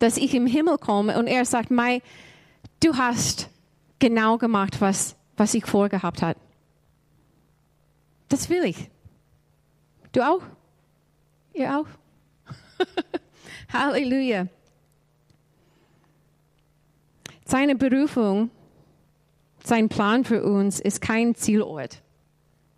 Dass 0.00 0.16
ich 0.18 0.34
im 0.34 0.46
Himmel 0.46 0.76
komme 0.78 1.18
und 1.18 1.28
er 1.28 1.44
sagt, 1.44 1.70
Mai, 1.70 2.02
du 2.80 2.96
hast 2.96 3.48
genau 4.00 4.36
gemacht, 4.36 4.80
was, 4.80 5.14
was 5.36 5.54
ich 5.54 5.66
vorgehabt 5.66 6.22
habe. 6.22 6.38
Das 8.28 8.48
will 8.50 8.64
ich. 8.64 8.90
Du 10.12 10.22
auch? 10.22 10.42
Ihr 11.52 11.78
auch? 11.78 11.86
Halleluja. 13.72 14.48
Seine 17.44 17.76
Berufung, 17.76 18.50
sein 19.62 19.88
Plan 19.88 20.24
für 20.24 20.42
uns 20.42 20.80
ist 20.80 21.00
kein 21.00 21.34
Zielort. 21.34 22.02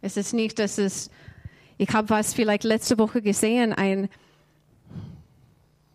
Es 0.00 0.16
ist 0.16 0.34
nicht, 0.34 0.58
dass 0.58 0.78
es, 0.78 1.10
ich 1.78 1.90
habe 1.90 2.10
was 2.10 2.34
vielleicht 2.34 2.64
letzte 2.64 2.98
Woche 2.98 3.22
gesehen, 3.22 3.72
ein, 3.72 4.08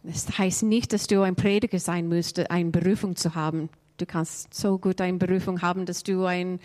es 0.03 0.38
heißt 0.38 0.63
nicht, 0.63 0.91
dass 0.91 1.08
du 1.08 1.22
ein 1.22 1.36
Prediger 1.36 1.79
sein 1.79 2.08
musst, 2.08 2.39
eine 2.50 2.72
Berufung 2.72 3.15
zu 3.15 3.36
haben. 3.36 3.70
Du 3.98 4.06
kannst 4.06 4.54
so 4.54 4.78
gut 4.78 5.02
eine 5.02 5.18
Berufung 5.18 5.62
haben, 5.62 5.86
dass 5.86 6.04
du 6.04 6.26
ein, 6.26 6.60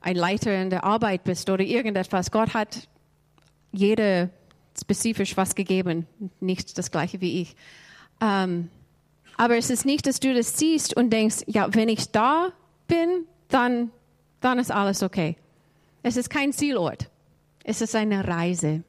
ein 0.00 0.16
Leiter 0.16 0.60
in 0.60 0.70
der 0.70 0.84
Arbeit 0.84 1.24
bist 1.24 1.50
oder 1.50 1.62
irgendetwas. 1.62 2.30
Gott 2.30 2.54
hat 2.54 2.88
jeder 3.72 4.30
spezifisch 4.80 5.36
was 5.36 5.54
gegeben, 5.54 6.06
nicht 6.40 6.78
das 6.78 6.90
gleiche 6.90 7.20
wie 7.20 7.42
ich. 7.42 7.56
Ähm, 8.20 8.70
aber 9.36 9.56
es 9.56 9.70
ist 9.70 9.84
nicht, 9.84 10.06
dass 10.06 10.20
du 10.20 10.32
das 10.32 10.56
siehst 10.58 10.96
und 10.96 11.10
denkst, 11.10 11.44
ja, 11.46 11.72
wenn 11.74 11.88
ich 11.88 12.10
da 12.10 12.52
bin, 12.86 13.26
dann, 13.48 13.90
dann 14.40 14.58
ist 14.58 14.70
alles 14.70 15.02
okay. 15.02 15.36
Es 16.02 16.16
ist 16.16 16.30
kein 16.30 16.52
Zielort. 16.52 17.10
Es 17.64 17.80
ist 17.80 17.94
eine 17.94 18.28
Reise. 18.28 18.84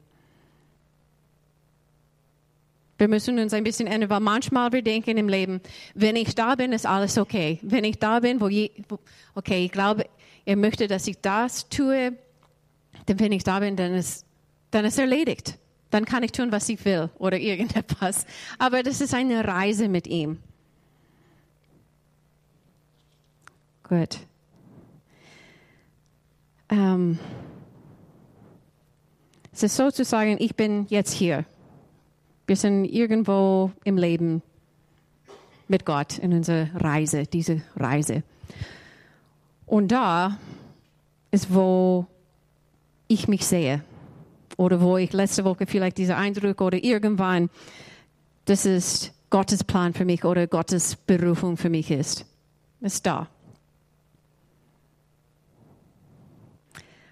Wir 2.98 3.08
müssen 3.08 3.38
uns 3.38 3.52
ein 3.52 3.64
bisschen 3.64 3.86
ändern, 3.86 4.10
weil 4.10 4.20
manchmal 4.20 4.72
wir 4.72 4.82
denken 4.82 5.18
im 5.18 5.28
Leben, 5.28 5.60
wenn 5.94 6.16
ich 6.16 6.34
da 6.34 6.54
bin, 6.54 6.72
ist 6.72 6.86
alles 6.86 7.18
okay. 7.18 7.58
Wenn 7.62 7.84
ich 7.84 7.98
da 7.98 8.20
bin, 8.20 8.40
wo, 8.40 8.48
je, 8.48 8.70
wo 8.88 8.98
okay, 9.34 9.66
ich 9.66 9.72
glaube, 9.72 10.06
er 10.44 10.56
möchte, 10.56 10.86
dass 10.86 11.06
ich 11.06 11.20
das 11.20 11.68
tue, 11.68 12.12
dann 13.06 13.20
wenn 13.20 13.32
ich 13.32 13.44
da 13.44 13.60
bin, 13.60 13.76
dann 13.76 13.94
ist 13.94 14.26
dann 14.70 14.84
ist 14.84 14.98
erledigt. 14.98 15.58
Dann 15.90 16.04
kann 16.04 16.22
ich 16.22 16.32
tun, 16.32 16.52
was 16.52 16.68
ich 16.68 16.84
will 16.84 17.08
oder 17.18 17.38
irgendetwas. 17.38 18.26
Aber 18.58 18.82
das 18.82 19.00
ist 19.00 19.14
eine 19.14 19.46
Reise 19.46 19.88
mit 19.88 20.06
ihm. 20.06 20.38
Gut. 23.88 24.18
Ähm, 26.68 27.18
es 29.52 29.62
ist 29.62 29.76
sozusagen, 29.76 30.36
ich 30.40 30.56
bin 30.56 30.86
jetzt 30.88 31.12
hier. 31.12 31.46
Wir 32.46 32.56
sind 32.56 32.84
irgendwo 32.84 33.72
im 33.84 33.96
Leben 33.96 34.42
mit 35.68 35.84
Gott 35.84 36.18
in 36.18 36.32
unserer 36.32 36.68
Reise, 36.74 37.24
diese 37.24 37.62
Reise. 37.76 38.22
Und 39.66 39.88
da 39.88 40.38
ist, 41.32 41.52
wo 41.52 42.06
ich 43.08 43.26
mich 43.26 43.46
sehe 43.46 43.82
oder 44.56 44.80
wo 44.80 44.96
ich 44.96 45.12
letzte 45.12 45.44
Woche 45.44 45.66
vielleicht 45.66 45.98
diese 45.98 46.16
Eindruck 46.16 46.60
oder 46.60 46.82
irgendwann, 46.82 47.50
das 48.44 48.64
ist 48.64 49.12
Gottes 49.30 49.64
Plan 49.64 49.92
für 49.92 50.04
mich 50.04 50.24
oder 50.24 50.46
Gottes 50.46 50.94
Berufung 50.94 51.56
für 51.56 51.68
mich 51.68 51.90
ist. 51.90 52.24
Ist 52.80 53.06
da. 53.06 53.28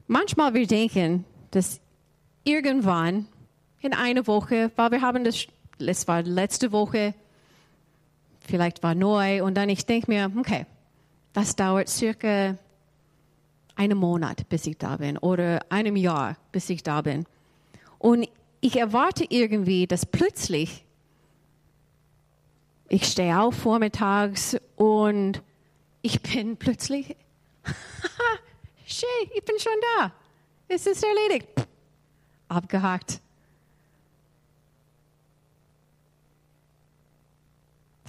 manchmal 0.06 0.54
wir 0.54 0.66
denken, 0.66 1.24
dass 1.50 1.80
irgendwann 2.44 3.26
in 3.84 3.94
einer 3.94 4.26
Woche, 4.26 4.70
weil 4.76 4.90
wir 4.92 5.00
haben 5.00 5.24
das, 5.24 5.46
es 5.78 6.08
war 6.08 6.22
letzte 6.22 6.72
Woche, 6.72 7.14
vielleicht 8.40 8.82
war 8.82 8.94
neu 8.94 9.44
und 9.44 9.54
dann 9.54 9.68
ich 9.68 9.86
denke 9.86 10.10
mir, 10.10 10.30
okay, 10.38 10.66
das 11.32 11.56
dauert 11.56 11.88
circa 11.88 12.56
einen 13.76 13.98
Monat, 13.98 14.48
bis 14.48 14.66
ich 14.66 14.78
da 14.78 14.96
bin 14.96 15.18
oder 15.18 15.60
einem 15.68 15.96
Jahr, 15.96 16.36
bis 16.52 16.70
ich 16.70 16.82
da 16.82 17.02
bin. 17.02 17.26
Und 17.98 18.28
ich 18.60 18.76
erwarte 18.78 19.26
irgendwie, 19.28 19.86
dass 19.86 20.06
plötzlich 20.06 20.84
ich 22.88 23.06
stehe 23.06 23.40
auf 23.40 23.56
vormittags 23.56 24.56
und 24.76 25.42
ich 26.02 26.20
bin 26.22 26.56
plötzlich, 26.56 27.16
schön, 28.86 29.30
ich 29.34 29.44
bin 29.44 29.58
schon 29.58 29.72
da. 29.98 30.12
Es 30.68 30.86
ist 30.86 31.02
erledigt. 31.02 31.48
Abgehakt. 32.48 33.20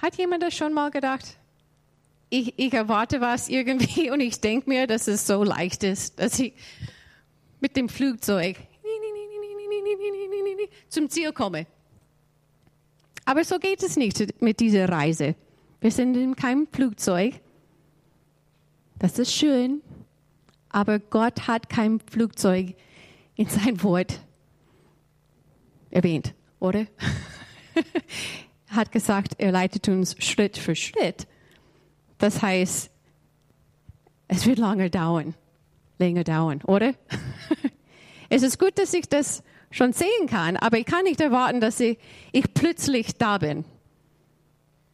Hat 0.06 0.14
jemand 0.18 0.40
das 0.40 0.54
schon 0.54 0.72
mal 0.72 0.92
gedacht? 0.92 1.36
Ich, 2.30 2.56
ich 2.56 2.72
erwarte 2.72 3.20
was 3.20 3.48
irgendwie 3.48 4.08
und 4.12 4.20
ich 4.20 4.40
denke 4.40 4.68
mir, 4.70 4.86
dass 4.86 5.08
es 5.08 5.26
so 5.26 5.42
leicht 5.42 5.82
ist, 5.82 6.20
dass 6.20 6.38
ich 6.38 6.52
mit 7.58 7.74
dem 7.74 7.88
Flugzeug 7.88 8.56
zum 10.88 11.10
Ziel 11.10 11.32
komme. 11.32 11.66
Aber 13.24 13.42
so 13.42 13.58
geht 13.58 13.82
es 13.82 13.96
nicht 13.96 14.40
mit 14.40 14.60
dieser 14.60 14.88
Reise. 14.88 15.34
Wir 15.80 15.90
sind 15.90 16.16
in 16.16 16.36
keinem 16.36 16.68
Flugzeug. 16.70 17.34
Das 19.00 19.18
ist 19.18 19.32
schön, 19.32 19.82
aber 20.68 21.00
Gott 21.00 21.48
hat 21.48 21.68
kein 21.68 21.98
Flugzeug 21.98 22.76
in 23.34 23.48
sein 23.48 23.82
Wort 23.82 24.20
erwähnt, 25.90 26.32
oder? 26.60 26.86
hat 28.68 28.92
gesagt, 28.92 29.34
er 29.38 29.52
leitet 29.52 29.88
uns 29.88 30.16
Schritt 30.18 30.56
für 30.56 30.74
Schritt. 30.74 31.26
Das 32.18 32.42
heißt, 32.42 32.90
es 34.28 34.46
wird 34.46 34.58
lange 34.58 34.90
dauern, 34.90 35.34
länger 35.98 36.24
dauern, 36.24 36.62
oder? 36.64 36.94
es 38.28 38.42
ist 38.42 38.58
gut, 38.58 38.78
dass 38.78 38.92
ich 38.94 39.08
das 39.08 39.42
schon 39.70 39.92
sehen 39.92 40.26
kann, 40.28 40.56
aber 40.56 40.78
ich 40.78 40.86
kann 40.86 41.04
nicht 41.04 41.20
erwarten, 41.20 41.60
dass 41.60 41.78
ich, 41.80 41.98
ich 42.32 42.52
plötzlich 42.54 43.16
da 43.16 43.38
bin. 43.38 43.64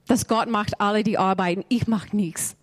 Dass 0.06 0.26
Gott 0.26 0.48
macht 0.48 0.80
alle 0.80 1.04
die 1.04 1.18
Arbeiten, 1.18 1.64
ich 1.68 1.86
mache 1.86 2.14
nichts. 2.14 2.56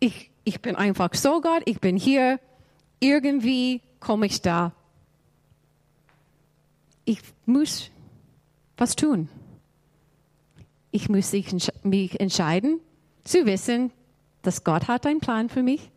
Ich, 0.00 0.30
ich 0.44 0.60
bin 0.60 0.76
einfach 0.76 1.14
so 1.14 1.40
Gott, 1.40 1.62
ich 1.64 1.80
bin 1.80 1.96
hier, 1.96 2.40
irgendwie 3.00 3.80
komme 4.00 4.26
ich 4.26 4.42
da. 4.42 4.72
Ich 7.04 7.20
muss 7.46 7.90
was 8.76 8.96
tun. 8.96 9.28
Ich 10.96 11.10
muss 11.10 11.30
mich 11.82 12.20
entscheiden, 12.20 12.80
zu 13.22 13.44
wissen, 13.44 13.92
dass 14.40 14.64
Gott 14.64 14.88
hat 14.88 15.04
einen 15.04 15.20
Plan 15.20 15.50
für 15.50 15.62
mich 15.62 15.90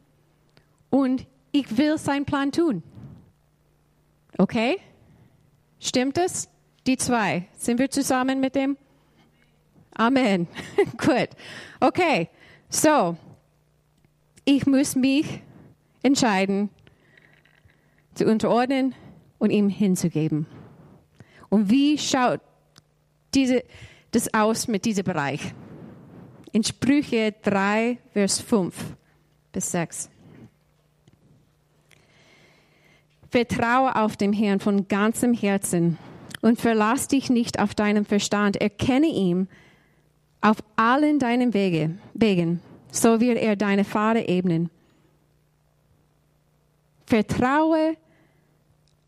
und 0.89 1.25
ich 1.53 1.77
will 1.77 1.97
seinen 1.97 2.25
Plan 2.25 2.51
tun. 2.51 2.83
Okay? 4.37 4.75
Stimmt 5.79 6.17
es? 6.17 6.49
Die 6.85 6.97
zwei. 6.97 7.47
Sind 7.53 7.79
wir 7.79 7.89
zusammen 7.89 8.41
mit 8.41 8.55
dem? 8.55 8.75
Amen. 9.93 10.49
Gut. 10.97 11.29
Okay. 11.79 12.27
So. 12.67 13.15
Ich 14.43 14.65
muss 14.65 14.97
mich 14.97 15.41
entscheiden, 16.03 16.69
zu 18.15 18.25
unterordnen 18.25 18.95
und 19.37 19.51
ihm 19.51 19.69
hinzugeben. 19.69 20.45
Und 21.47 21.69
wie 21.69 21.97
schaut 21.97 22.41
diese, 23.33 23.63
das 24.11 24.33
aus 24.33 24.67
mit 24.67 24.85
diesem 24.85 25.03
Bereich? 25.03 25.53
In 26.51 26.63
Sprüche 26.63 27.33
3, 27.43 27.97
Vers 28.13 28.39
5 28.41 28.75
bis 29.51 29.71
6. 29.71 30.09
Vertraue 33.29 33.95
auf 33.95 34.17
den 34.17 34.33
Herrn 34.33 34.59
von 34.59 34.87
ganzem 34.87 35.33
Herzen 35.33 35.99
und 36.41 36.59
verlass 36.59 37.07
dich 37.07 37.29
nicht 37.29 37.59
auf 37.59 37.75
deinen 37.75 38.05
Verstand. 38.05 38.57
Erkenne 38.57 39.07
ihn 39.07 39.47
auf 40.41 40.57
allen 40.75 41.19
deinen 41.19 41.53
Wege, 41.53 41.97
Wegen, 42.13 42.61
so 42.91 43.19
wird 43.19 43.37
er 43.37 43.55
deine 43.55 43.85
Pfade 43.85 44.27
ebnen. 44.27 44.69
Vertraue 47.05 47.95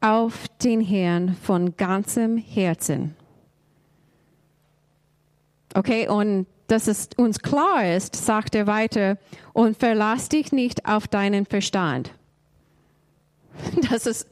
auf 0.01 0.47
den 0.63 0.81
Herrn 0.81 1.35
von 1.35 1.77
ganzem 1.77 2.37
Herzen. 2.37 3.15
Okay, 5.73 6.07
und 6.07 6.47
dass 6.67 6.87
es 6.87 7.09
uns 7.17 7.39
klar 7.39 7.95
ist, 7.95 8.15
sagt 8.15 8.55
er 8.55 8.67
weiter, 8.67 9.17
und 9.53 9.77
verlass 9.77 10.29
dich 10.29 10.51
nicht 10.51 10.85
auf 10.85 11.07
deinen 11.07 11.45
Verstand. 11.45 12.11
dass 13.89 14.05
es, 14.05 14.25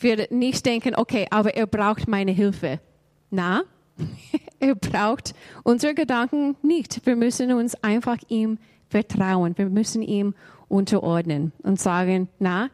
wir 0.00 0.26
nicht 0.30 0.66
denken, 0.66 0.94
okay, 0.96 1.26
aber 1.30 1.54
er 1.54 1.66
braucht 1.66 2.08
meine 2.08 2.32
Hilfe. 2.32 2.80
Na, 3.30 3.62
er 4.60 4.74
braucht 4.74 5.34
unsere 5.62 5.94
Gedanken 5.94 6.56
nicht. 6.62 7.04
Wir 7.04 7.16
müssen 7.16 7.52
uns 7.52 7.74
einfach 7.82 8.18
ihm 8.28 8.58
vertrauen. 8.88 9.56
Wir 9.56 9.66
müssen 9.66 10.02
ihm 10.02 10.34
unterordnen 10.68 11.52
und 11.62 11.80
sagen, 11.80 12.28
na, 12.38 12.68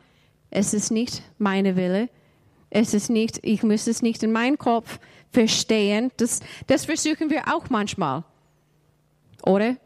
es 0.50 0.72
ist 0.74 0.90
nicht 0.90 1.22
meine 1.38 1.76
Wille. 1.76 2.08
Es 2.70 2.94
ist 2.94 3.10
nicht, 3.10 3.40
ich 3.42 3.62
muss 3.62 3.86
es 3.86 4.02
nicht 4.02 4.22
in 4.22 4.32
meinem 4.32 4.58
Kopf 4.58 4.98
verstehen. 5.30 6.10
Das, 6.16 6.40
das 6.66 6.84
versuchen 6.84 7.30
wir 7.30 7.52
auch 7.52 7.68
manchmal. 7.70 8.24
Oder? 9.42 9.76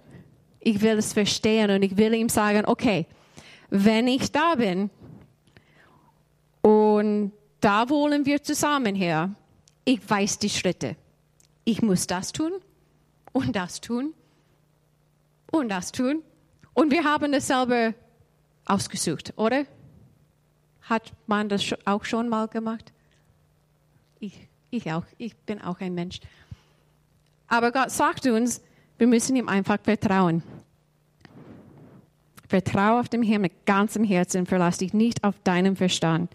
Ich 0.61 0.81
will 0.81 0.99
es 0.99 1.13
verstehen 1.13 1.71
und 1.71 1.83
ich 1.83 1.97
will 1.97 2.15
ihm 2.15 2.29
sagen, 2.29 2.65
okay, 2.67 3.07
wenn 3.71 4.07
ich 4.07 4.31
da 4.31 4.55
bin, 4.55 4.91
und 6.63 7.33
da 7.61 7.89
wollen 7.91 8.25
wir 8.25 8.43
zusammen 8.43 8.95
her. 8.95 9.35
Ich 9.85 10.09
weiß 10.09 10.39
die 10.39 10.49
Schritte. 10.49 10.97
Ich 11.65 11.83
muss 11.83 12.07
das 12.07 12.33
tun 12.33 12.53
und 13.33 13.55
das 13.55 13.81
tun 13.81 14.15
und 15.51 15.69
das 15.69 15.93
tun. 15.93 16.23
Und 16.73 16.91
wir 16.91 17.05
haben 17.05 17.35
es 17.35 17.49
selber 17.49 17.95
ausgesucht, 18.65 19.35
oder? 19.37 19.65
Hat 20.83 21.13
man 21.27 21.49
das 21.49 21.75
auch 21.85 22.05
schon 22.05 22.29
mal 22.29 22.49
gemacht? 22.49 22.93
Ich, 24.73 24.91
auch. 24.93 25.05
Ich 25.19 25.37
bin 25.37 25.61
auch 25.61 25.81
ein 25.81 25.95
Mensch. 25.95 26.19
Aber 27.47 27.71
Gott 27.71 27.93
sagt 27.93 28.27
uns, 28.27 28.61
wir 28.99 29.07
müssen 29.07 29.37
ihm 29.37 29.49
einfach 29.49 29.79
vertrauen. 29.81 30.43
Vertraue 32.49 32.99
auf 32.99 33.09
den 33.09 33.23
Herrn 33.23 33.43
mit 33.43 33.67
ganzem 33.67 34.03
Herzen, 34.03 34.47
verlass 34.47 34.79
dich 34.79 34.93
nicht 34.93 35.23
auf 35.23 35.37
deinen 35.45 35.77
Verstand 35.77 36.29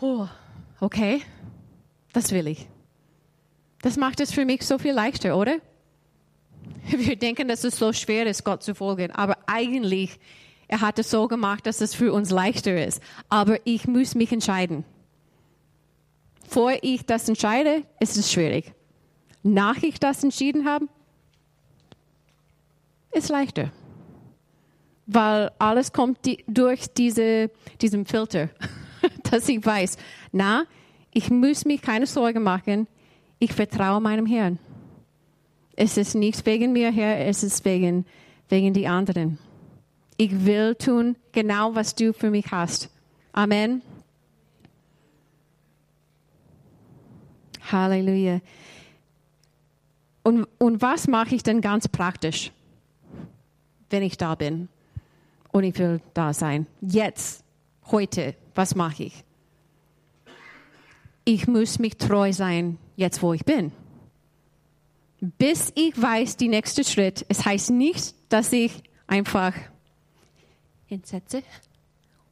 oh, 0.00 0.26
okay, 0.80 1.22
das 2.12 2.32
will 2.32 2.46
ich. 2.46 2.68
Das 3.82 3.96
macht 3.96 4.20
es 4.20 4.32
für 4.32 4.44
mich 4.44 4.62
so 4.62 4.78
viel 4.78 4.92
leichter, 4.92 5.36
oder? 5.36 5.58
Wir 6.88 7.16
denken, 7.16 7.48
dass 7.48 7.64
es 7.64 7.78
so 7.78 7.92
schwer 7.92 8.26
ist, 8.26 8.44
Gott 8.44 8.62
zu 8.62 8.74
folgen, 8.74 9.10
aber 9.12 9.38
eigentlich, 9.46 10.18
er 10.68 10.80
hat 10.80 10.98
es 10.98 11.10
so 11.10 11.28
gemacht, 11.28 11.66
dass 11.66 11.80
es 11.80 11.94
für 11.94 12.12
uns 12.12 12.30
leichter 12.30 12.84
ist. 12.84 13.00
Aber 13.28 13.58
ich 13.64 13.86
muss 13.86 14.14
mich 14.14 14.32
entscheiden. 14.32 14.84
Vor 16.48 16.72
ich 16.82 17.04
das 17.04 17.28
entscheide, 17.28 17.82
ist 18.00 18.16
es 18.16 18.30
schwierig. 18.30 18.72
Nach 19.42 19.82
ich 19.82 19.98
das 19.98 20.22
entschieden 20.24 20.66
habe, 20.66 20.88
ist 23.12 23.28
leichter. 23.28 23.72
Weil 25.06 25.50
alles 25.58 25.92
kommt 25.92 26.24
die, 26.24 26.44
durch 26.46 26.86
diese, 26.88 27.50
diesen 27.80 28.06
Filter. 28.06 28.50
dass 29.30 29.48
ich 29.48 29.64
weiß, 29.64 29.96
na, 30.32 30.64
ich 31.12 31.30
muss 31.30 31.64
mich 31.64 31.82
keine 31.82 32.06
Sorge 32.06 32.40
machen, 32.40 32.86
ich 33.38 33.52
vertraue 33.52 34.00
meinem 34.00 34.26
Herrn. 34.26 34.58
Es 35.74 35.96
ist 35.96 36.14
nicht 36.14 36.44
wegen 36.46 36.72
mir, 36.72 36.90
Herr, 36.90 37.26
es 37.26 37.42
ist 37.42 37.64
wegen, 37.64 38.06
wegen 38.48 38.72
die 38.72 38.86
anderen. 38.86 39.38
Ich 40.16 40.46
will 40.46 40.74
tun 40.74 41.16
genau, 41.32 41.74
was 41.74 41.94
du 41.94 42.12
für 42.12 42.30
mich 42.30 42.50
hast. 42.50 42.88
Amen. 43.32 43.82
Halleluja. 47.72 48.40
Und, 50.22 50.46
und 50.58 50.82
was 50.82 51.06
mache 51.06 51.34
ich 51.34 51.42
denn 51.42 51.60
ganz 51.60 51.88
praktisch, 51.88 52.50
wenn 53.90 54.02
ich 54.02 54.16
da 54.16 54.34
bin 54.34 54.68
und 55.52 55.64
ich 55.64 55.78
will 55.78 56.00
da 56.14 56.34
sein? 56.34 56.66
Jetzt, 56.80 57.44
heute, 57.90 58.34
was 58.54 58.74
mache 58.74 59.04
ich? 59.04 59.24
Ich 61.24 61.46
muss 61.46 61.78
mich 61.78 61.96
treu 61.96 62.32
sein, 62.32 62.78
jetzt 62.96 63.22
wo 63.22 63.32
ich 63.34 63.44
bin. 63.44 63.72
Bis 65.20 65.72
ich 65.74 66.00
weiß, 66.00 66.36
die 66.36 66.48
nächste 66.48 66.84
Schritt. 66.84 67.24
Es 67.28 67.44
heißt 67.44 67.70
nicht, 67.70 68.14
dass 68.28 68.52
ich 68.52 68.82
einfach 69.06 69.54
hinsetze 70.86 71.42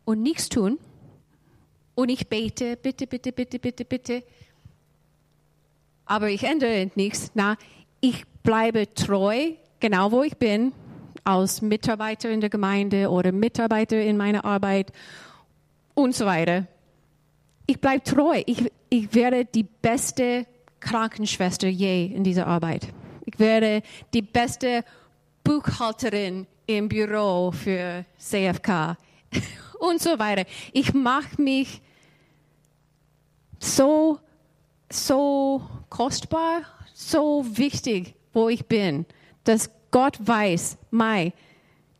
und 0.05 0.23
nichts 0.23 0.49
tun 0.49 0.79
und 1.95 2.09
ich 2.09 2.29
bete, 2.29 2.77
bitte, 2.77 3.07
bitte, 3.07 3.33
bitte, 3.33 3.59
bitte, 3.59 3.85
bitte, 3.85 4.23
aber 6.07 6.31
ich 6.31 6.45
ändere 6.45 6.91
nichts. 6.95 7.31
Na, 7.35 7.57
ich 8.01 8.25
bleibe 8.43 8.93
treu, 8.95 9.53
genau 9.81 10.13
wo 10.13 10.23
ich 10.23 10.37
bin, 10.37 10.73
als 11.25 11.63
Mitarbeiter 11.63 12.31
in 12.31 12.41
der 12.41 12.51
Gemeinde 12.51 13.11
oder 13.11 13.33
Mitarbeiter 13.33 14.01
in 14.01 14.17
meiner 14.17 14.45
Arbeit 14.45 14.93
und 15.95 16.15
so 16.15 16.27
weiter. 16.27 16.67
Ich 17.67 17.81
bleibe 17.81 18.03
treu. 18.03 18.43
Ich, 18.47 18.71
ich 18.91 19.15
werde 19.15 19.47
die 19.47 19.63
beste 19.63 20.47
Krankenschwester 20.81 21.69
je 21.69 22.07
in 22.07 22.25
dieser 22.25 22.47
Arbeit. 22.47 22.89
Ich 23.25 23.39
werde 23.39 23.83
die 24.13 24.23
beste 24.23 24.85
Buchhalterin 25.43 26.47
im 26.67 26.89
Büro 26.89 27.53
für 27.53 28.05
CFK 28.19 28.97
und 29.81 30.01
so 30.01 30.19
weiter. 30.19 30.45
Ich 30.73 30.93
mache 30.93 31.41
mich 31.41 31.81
so, 33.59 34.19
so 34.91 35.63
kostbar, 35.91 36.63
so 36.93 37.45
wichtig, 37.57 38.15
wo 38.33 38.49
ich 38.49 38.67
bin, 38.67 39.07
dass 39.45 39.71
Gott 39.91 40.19
weiß, 40.21 40.79
Mai, 40.91 41.33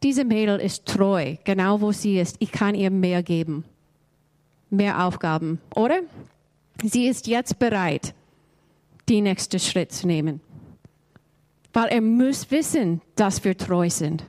diese 0.03 0.25
Mädel 0.25 0.61
ist 0.61 0.85
treu, 0.87 1.37
genau 1.45 1.81
wo 1.81 1.93
sie 1.93 2.19
ist. 2.19 2.37
Ich 2.41 2.53
kann 2.53 2.75
ihr 2.75 2.91
mehr 2.91 3.23
geben, 3.23 3.65
mehr 4.71 5.05
Aufgaben, 5.05 5.61
oder? 5.75 6.01
Sie 6.83 7.07
ist 7.07 7.27
jetzt 7.27 7.59
bereit, 7.59 8.15
die 9.09 9.21
nächste 9.21 9.59
Schritt 9.59 9.93
zu 9.93 10.07
nehmen. 10.07 10.41
Weil 11.73 11.89
er 11.89 12.01
muss 12.01 12.51
wissen, 12.51 13.01
dass 13.17 13.45
wir 13.45 13.57
treu 13.57 13.91
sind. 13.91 14.25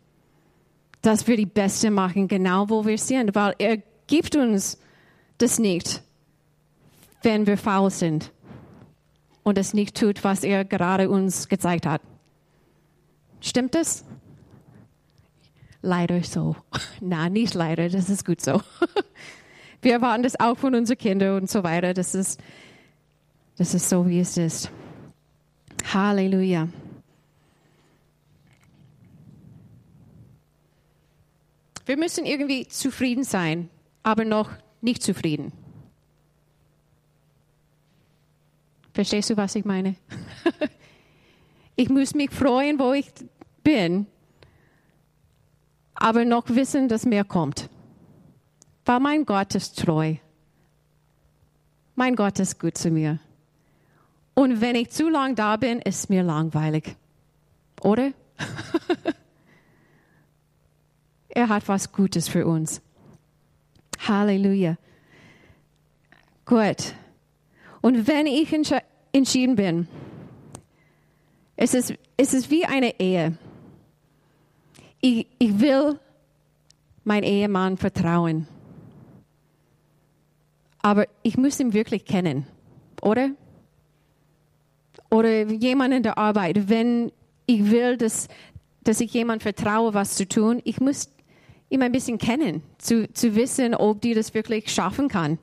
Dass 1.02 1.28
wir 1.28 1.38
die 1.38 1.46
Beste 1.46 1.92
machen, 1.92 2.28
genau 2.28 2.70
wo 2.70 2.86
wir 2.86 2.98
sind. 2.98 3.36
Weil 3.36 3.56
er 3.60 3.78
gibt 4.08 4.36
uns 4.36 4.80
das 5.38 5.60
nicht, 5.60 6.02
wenn 7.22 7.46
wir 7.46 7.58
faul 7.58 7.92
sind. 7.92 8.32
Und 9.46 9.58
es 9.60 9.74
nicht 9.76 9.96
tut, 9.96 10.24
was 10.24 10.44
er 10.44 10.66
gerade 10.66 11.10
uns 11.10 11.48
gezeigt 11.48 11.86
hat. 11.86 12.02
Stimmt 13.42 13.76
das? 13.76 14.04
Leider 15.84 16.24
so. 16.24 16.56
Na, 17.00 17.30
nicht 17.30 17.54
leider, 17.54 17.88
das 17.88 18.10
ist 18.10 18.26
gut 18.26 18.42
so. 18.42 18.60
Wir 19.84 19.94
erwarten 19.94 20.24
das 20.24 20.40
auch 20.40 20.58
von 20.58 20.74
unseren 20.74 20.98
Kindern 20.98 21.42
und 21.42 21.50
so 21.50 21.64
weiter. 21.64 21.94
Das 21.94 22.16
ist, 22.16 22.42
das 23.56 23.76
ist 23.76 23.88
so, 23.88 24.08
wie 24.08 24.20
es 24.20 24.36
ist. 24.36 24.72
Halleluja. 25.94 26.68
Wir 31.86 31.98
müssen 31.98 32.26
irgendwie 32.26 32.68
zufrieden 32.68 33.24
sein, 33.24 33.70
aber 34.02 34.26
noch 34.26 34.50
nicht 34.82 35.04
zufrieden. 35.04 35.52
Verstehst 38.96 39.30
du, 39.30 39.36
was 39.36 39.54
ich 39.56 39.66
meine? 39.66 39.98
ich 41.76 41.90
muss 41.90 42.16
mich 42.16 42.32
freuen, 42.32 42.80
wo 42.80 42.94
ich 42.94 43.12
bin, 43.62 44.08
aber 45.96 46.24
noch 46.24 46.48
wissen, 46.48 46.88
dass 46.88 47.06
mehr 47.06 47.26
kommt. 47.26 47.70
Weil 48.86 49.02
mein 49.02 49.26
Gott 49.26 49.54
ist 49.54 49.78
treu. 49.78 50.16
Mein 51.96 52.16
Gott 52.16 52.40
ist 52.40 52.58
gut 52.58 52.78
zu 52.78 52.90
mir. 52.90 53.20
Und 54.34 54.62
wenn 54.62 54.76
ich 54.76 54.92
zu 54.92 55.10
lang 55.10 55.36
da 55.36 55.58
bin, 55.58 55.82
ist 55.82 56.10
mir 56.10 56.24
langweilig. 56.24 56.96
Oder? 57.82 58.14
Er 61.28 61.50
hat 61.50 61.68
was 61.68 61.92
Gutes 61.92 62.30
für 62.30 62.48
uns. 62.48 62.82
Halleluja. 64.08 64.78
Gut. 66.46 66.96
Und 67.86 68.08
wenn 68.08 68.26
ich 68.26 68.52
entschieden 69.12 69.56
bin, 69.56 69.88
es 71.56 71.76
ist, 71.76 71.94
es 72.18 72.34
ist 72.34 72.50
wie 72.50 72.66
eine 72.66 73.00
Ehe. 73.00 73.38
Ich, 75.02 75.28
ich 75.38 75.60
will 75.60 76.00
meinem 77.04 77.26
Ehemann 77.26 77.78
vertrauen. 77.78 78.48
Aber 80.82 81.06
ich 81.22 81.38
muss 81.38 81.60
ihn 81.60 81.74
wirklich 81.74 82.06
kennen, 82.06 82.48
oder? 83.04 83.30
Oder 85.12 85.44
jemand 85.44 85.94
in 85.94 86.02
der 86.02 86.18
Arbeit, 86.18 86.68
wenn 86.68 87.12
ich 87.46 87.70
will, 87.70 87.98
dass, 87.98 88.30
dass 88.84 89.00
ich 89.00 89.14
jemand 89.14 89.44
vertraue, 89.44 89.94
was 89.94 90.16
zu 90.16 90.28
tun, 90.28 90.60
ich 90.64 90.80
muss 90.82 91.12
ihm 91.70 91.84
ein 91.84 91.92
bisschen 91.92 92.18
kennen, 92.18 92.64
zu, 92.80 93.08
zu 93.14 93.36
wissen, 93.36 93.76
ob 93.76 94.02
die 94.02 94.16
das 94.16 94.34
wirklich 94.34 94.74
schaffen 94.74 95.08
kann. 95.08 95.38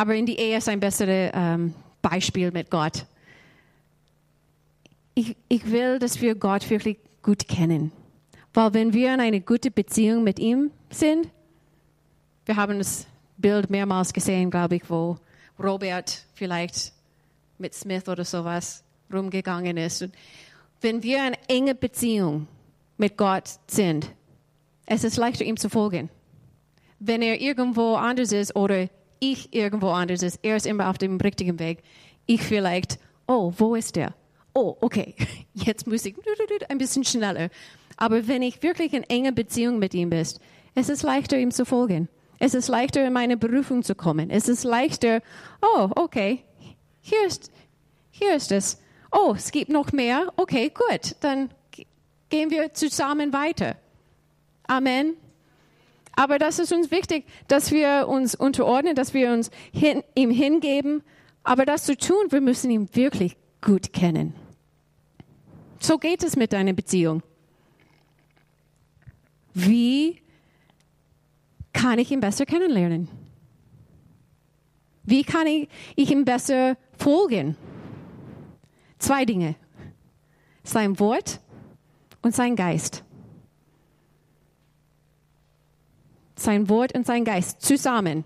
Aber 0.00 0.14
in 0.14 0.24
die 0.24 0.38
Ehe 0.38 0.56
ist 0.56 0.66
ein 0.66 0.80
besseres 0.80 1.30
ähm, 1.34 1.74
Beispiel 2.00 2.50
mit 2.52 2.70
Gott. 2.70 3.04
Ich, 5.12 5.36
ich 5.46 5.70
will, 5.70 5.98
dass 5.98 6.22
wir 6.22 6.34
Gott 6.36 6.70
wirklich 6.70 6.96
gut 7.22 7.46
kennen. 7.46 7.92
Weil 8.54 8.72
wenn 8.72 8.94
wir 8.94 9.12
in 9.12 9.20
einer 9.20 9.40
guten 9.40 9.70
Beziehung 9.74 10.24
mit 10.24 10.38
ihm 10.38 10.70
sind, 10.88 11.28
wir 12.46 12.56
haben 12.56 12.78
das 12.78 13.06
Bild 13.36 13.68
mehrmals 13.68 14.14
gesehen, 14.14 14.50
glaube 14.50 14.76
ich, 14.76 14.88
wo 14.88 15.18
Robert 15.62 16.24
vielleicht 16.32 16.94
mit 17.58 17.74
Smith 17.74 18.08
oder 18.08 18.24
sowas 18.24 18.82
rumgegangen 19.12 19.76
ist. 19.76 20.00
Und 20.00 20.14
wenn 20.80 21.02
wir 21.02 21.24
eine 21.24 21.38
enge 21.46 21.74
Beziehung 21.74 22.46
mit 22.96 23.18
Gott 23.18 23.50
sind, 23.66 24.10
es 24.86 25.04
ist 25.04 25.18
leichter, 25.18 25.44
ihm 25.44 25.58
zu 25.58 25.68
folgen. 25.68 26.08
Wenn 27.00 27.20
er 27.20 27.38
irgendwo 27.38 27.96
anders 27.96 28.32
ist 28.32 28.56
oder 28.56 28.88
ich 29.20 29.54
irgendwo 29.54 29.90
anders 29.90 30.22
ist, 30.22 30.40
er 30.42 30.56
ist 30.56 30.66
immer 30.66 30.90
auf 30.90 30.98
dem 30.98 31.18
richtigen 31.18 31.58
Weg. 31.58 31.82
Ich 32.26 32.42
vielleicht, 32.42 32.98
oh, 33.26 33.52
wo 33.56 33.74
ist 33.74 33.96
er? 33.96 34.14
Oh, 34.54 34.76
okay, 34.80 35.14
jetzt 35.54 35.86
muss 35.86 36.04
ich 36.04 36.16
ein 36.68 36.78
bisschen 36.78 37.04
schneller. 37.04 37.50
Aber 37.96 38.26
wenn 38.26 38.42
ich 38.42 38.62
wirklich 38.62 38.92
in 38.94 39.04
enger 39.04 39.32
Beziehung 39.32 39.78
mit 39.78 39.94
ihm 39.94 40.10
bin, 40.10 40.26
es 40.74 40.88
ist 40.88 41.02
leichter, 41.02 41.38
ihm 41.38 41.50
zu 41.50 41.64
folgen. 41.64 42.08
Es 42.38 42.54
ist 42.54 42.68
leichter, 42.68 43.06
in 43.06 43.12
meine 43.12 43.36
Berufung 43.36 43.82
zu 43.82 43.94
kommen. 43.94 44.30
Es 44.30 44.48
ist 44.48 44.64
leichter, 44.64 45.20
oh, 45.60 45.90
okay, 45.94 46.42
hier 47.02 47.26
ist, 47.26 47.52
hier 48.10 48.34
ist 48.34 48.50
es. 48.50 48.80
Oh, 49.12 49.34
es 49.36 49.50
gibt 49.52 49.70
noch 49.70 49.92
mehr. 49.92 50.32
Okay, 50.36 50.70
gut, 50.70 51.16
dann 51.20 51.50
gehen 52.30 52.50
wir 52.50 52.72
zusammen 52.72 53.32
weiter. 53.32 53.76
Amen. 54.66 55.16
Aber 56.12 56.38
das 56.38 56.58
ist 56.58 56.72
uns 56.72 56.90
wichtig, 56.90 57.24
dass 57.48 57.70
wir 57.70 58.06
uns 58.08 58.34
unterordnen, 58.34 58.94
dass 58.94 59.14
wir 59.14 59.32
uns 59.32 59.50
hin, 59.72 60.02
ihm 60.14 60.30
hingeben. 60.30 61.02
Aber 61.42 61.64
das 61.64 61.84
zu 61.84 61.96
tun, 61.96 62.30
wir 62.30 62.40
müssen 62.40 62.70
ihn 62.70 62.88
wirklich 62.94 63.36
gut 63.60 63.92
kennen. 63.92 64.34
So 65.78 65.98
geht 65.98 66.22
es 66.22 66.36
mit 66.36 66.52
deiner 66.52 66.72
Beziehung. 66.72 67.22
Wie 69.54 70.20
kann 71.72 71.98
ich 71.98 72.10
ihn 72.10 72.20
besser 72.20 72.44
kennenlernen? 72.44 73.08
Wie 75.02 75.24
kann 75.24 75.46
ich, 75.46 75.68
ich 75.96 76.10
ihm 76.10 76.24
besser 76.24 76.76
folgen? 76.98 77.56
Zwei 78.98 79.24
Dinge. 79.24 79.56
Sein 80.62 81.00
Wort 81.00 81.40
und 82.22 82.34
sein 82.34 82.54
Geist. 82.54 83.02
Sein 86.40 86.70
Wort 86.70 86.94
und 86.94 87.06
sein 87.06 87.26
Geist 87.26 87.60
zusammen, 87.60 88.24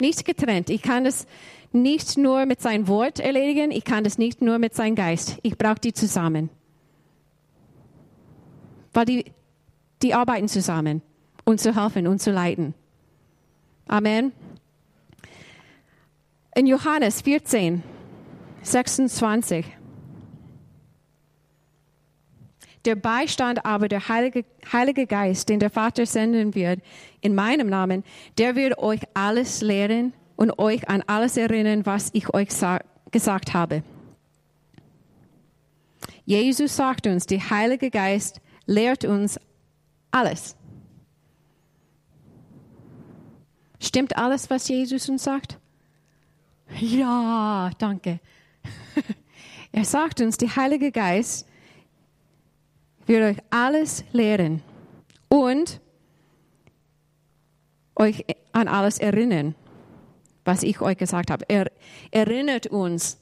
nicht 0.00 0.24
getrennt. 0.24 0.70
Ich 0.70 0.82
kann 0.82 1.04
es 1.04 1.26
nicht 1.72 2.16
nur 2.16 2.46
mit 2.46 2.62
seinem 2.62 2.86
Wort 2.86 3.18
erledigen, 3.18 3.72
ich 3.72 3.84
kann 3.84 4.04
es 4.04 4.18
nicht 4.18 4.40
nur 4.40 4.60
mit 4.60 4.74
seinem 4.74 4.94
Geist. 4.94 5.38
Ich 5.42 5.58
brauche 5.58 5.80
die 5.80 5.92
zusammen. 5.92 6.48
Weil 8.92 9.04
die, 9.04 9.24
die 10.00 10.14
arbeiten 10.14 10.46
zusammen, 10.46 11.02
uns 11.44 11.64
zu 11.64 11.74
helfen 11.74 12.06
und 12.06 12.20
zu 12.20 12.30
leiten. 12.30 12.72
Amen. 13.88 14.30
In 16.54 16.68
Johannes 16.68 17.22
14, 17.22 17.82
26 18.62 19.75
der 22.86 22.94
Beistand 22.94 23.64
aber, 23.66 23.88
der 23.88 24.08
Heilige, 24.08 24.44
Heilige 24.72 25.06
Geist, 25.06 25.48
den 25.48 25.60
der 25.60 25.70
Vater 25.70 26.06
senden 26.06 26.54
wird 26.54 26.80
in 27.20 27.34
meinem 27.34 27.68
Namen, 27.68 28.04
der 28.38 28.56
wird 28.56 28.78
euch 28.78 29.00
alles 29.14 29.60
lehren 29.60 30.12
und 30.36 30.58
euch 30.58 30.88
an 30.88 31.02
alles 31.06 31.36
erinnern, 31.36 31.84
was 31.84 32.10
ich 32.12 32.32
euch 32.32 32.48
gesagt 33.10 33.54
habe. 33.54 33.82
Jesus 36.24 36.76
sagt 36.76 37.06
uns, 37.06 37.26
der 37.26 37.50
Heilige 37.50 37.90
Geist 37.90 38.40
lehrt 38.66 39.04
uns 39.04 39.38
alles. 40.10 40.56
Stimmt 43.80 44.16
alles, 44.16 44.50
was 44.50 44.68
Jesus 44.68 45.08
uns 45.08 45.24
sagt? 45.24 45.58
Ja, 46.80 47.70
danke. 47.78 48.20
Er 49.72 49.84
sagt 49.84 50.22
uns, 50.22 50.38
der 50.38 50.56
Heilige 50.56 50.90
Geist 50.90 51.46
wird 53.06 53.22
euch 53.22 53.44
alles 53.50 54.04
lehren. 54.12 54.62
Und 55.28 55.80
euch 57.96 58.24
an 58.52 58.68
alles 58.68 58.98
erinnern, 58.98 59.54
was 60.44 60.62
ich 60.62 60.80
euch 60.80 60.96
gesagt 60.96 61.30
habe. 61.30 61.44
Er 61.48 61.70
erinnert 62.10 62.66
uns 62.66 63.20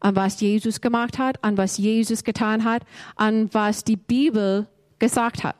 an 0.00 0.14
was 0.16 0.40
Jesus 0.40 0.80
gemacht 0.80 1.18
hat, 1.18 1.42
an 1.42 1.56
was 1.56 1.78
Jesus 1.78 2.24
getan 2.24 2.64
hat, 2.64 2.84
an 3.16 3.48
was 3.52 3.84
die 3.84 3.96
Bibel 3.96 4.68
gesagt 4.98 5.42
hat. 5.42 5.56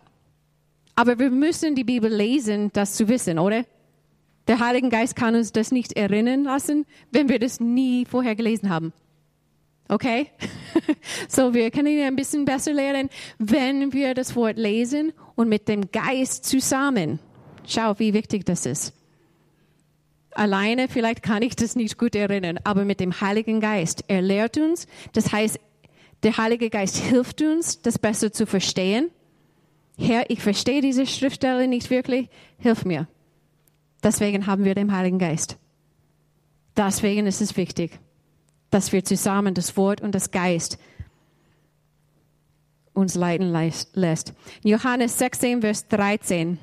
Aber 0.94 1.18
wir 1.18 1.30
müssen 1.30 1.74
die 1.74 1.84
Bibel 1.84 2.12
lesen, 2.12 2.70
das 2.72 2.94
zu 2.94 3.08
wissen, 3.08 3.38
oder? 3.38 3.64
Der 4.46 4.60
Heilige 4.60 4.90
Geist 4.90 5.16
kann 5.16 5.34
uns 5.34 5.52
das 5.52 5.72
nicht 5.72 5.94
erinnern 5.94 6.44
lassen, 6.44 6.84
wenn 7.10 7.28
wir 7.28 7.38
das 7.38 7.58
nie 7.58 8.04
vorher 8.04 8.36
gelesen 8.36 8.68
haben. 8.68 8.92
Okay? 9.88 10.28
so, 11.28 11.54
wir 11.54 11.70
können 11.70 12.00
ein 12.02 12.16
bisschen 12.16 12.44
besser 12.44 12.72
lernen, 12.72 13.10
wenn 13.38 13.92
wir 13.92 14.14
das 14.14 14.34
Wort 14.34 14.56
lesen 14.56 15.12
und 15.34 15.48
mit 15.48 15.68
dem 15.68 15.90
Geist 15.90 16.44
zusammen. 16.44 17.18
Schau, 17.66 17.98
wie 17.98 18.14
wichtig 18.14 18.44
das 18.44 18.66
ist. 18.66 18.92
Alleine 20.32 20.88
vielleicht 20.88 21.22
kann 21.22 21.42
ich 21.42 21.54
das 21.54 21.76
nicht 21.76 21.96
gut 21.96 22.14
erinnern, 22.14 22.58
aber 22.64 22.84
mit 22.84 22.98
dem 22.98 23.20
Heiligen 23.20 23.60
Geist. 23.60 24.04
Er 24.08 24.20
lehrt 24.20 24.58
uns. 24.58 24.86
Das 25.12 25.32
heißt, 25.32 25.60
der 26.22 26.36
Heilige 26.36 26.70
Geist 26.70 26.96
hilft 26.96 27.40
uns, 27.42 27.82
das 27.82 27.98
besser 27.98 28.32
zu 28.32 28.46
verstehen. 28.46 29.10
Herr, 29.96 30.28
ich 30.28 30.40
verstehe 30.40 30.80
diese 30.80 31.06
Schriftstelle 31.06 31.68
nicht 31.68 31.90
wirklich. 31.90 32.28
Hilf 32.58 32.84
mir. 32.84 33.06
Deswegen 34.02 34.46
haben 34.46 34.64
wir 34.64 34.74
den 34.74 34.92
Heiligen 34.92 35.18
Geist. 35.18 35.56
Deswegen 36.76 37.26
ist 37.26 37.40
es 37.40 37.56
wichtig, 37.56 38.00
dass 38.70 38.92
wir 38.92 39.04
zusammen 39.04 39.54
das 39.54 39.76
Wort 39.76 40.00
und 40.00 40.14
das 40.14 40.30
Geist 40.30 40.78
uns 42.94 43.14
leiten 43.14 43.52
lässt. 43.94 44.32
Johannes 44.62 45.18
16, 45.18 45.60
Vers 45.60 45.88
13. 45.88 46.58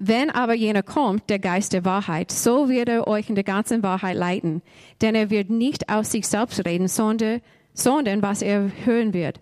Wenn 0.00 0.30
aber 0.30 0.54
jener 0.54 0.82
kommt, 0.84 1.28
der 1.28 1.38
Geist 1.40 1.72
der 1.72 1.84
Wahrheit, 1.84 2.30
so 2.30 2.68
wird 2.68 2.88
er 2.88 3.08
euch 3.08 3.28
in 3.28 3.34
der 3.34 3.44
ganzen 3.44 3.82
Wahrheit 3.82 4.16
leiten. 4.16 4.62
Denn 5.00 5.14
er 5.14 5.30
wird 5.30 5.50
nicht 5.50 5.88
aus 5.88 6.12
sich 6.12 6.26
selbst 6.26 6.64
reden, 6.64 6.86
sondern, 6.86 7.40
sondern 7.74 8.22
was 8.22 8.42
er 8.42 8.70
hören 8.84 9.12
wird. 9.12 9.40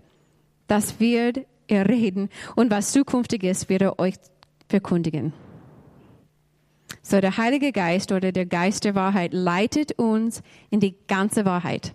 Das 0.66 0.99
wird 0.99 1.40
er 1.68 1.88
reden. 1.88 2.31
Und 2.55 2.70
was 2.70 2.92
zukünftig 2.92 3.42
ist, 3.42 3.68
wird 3.68 3.83
er 3.83 3.99
euch 3.99 4.14
verkündigen. 4.68 5.35
So 7.03 7.20
der 7.20 7.37
Heilige 7.37 7.72
Geist 7.72 8.12
oder 8.12 8.33
der 8.33 8.46
Geist 8.46 8.85
der 8.85 8.94
Wahrheit 8.94 9.33
leitet 9.33 9.92
uns 9.92 10.42
in 10.70 10.81
die 10.81 10.96
ganze 11.07 11.44
Wahrheit. 11.44 11.94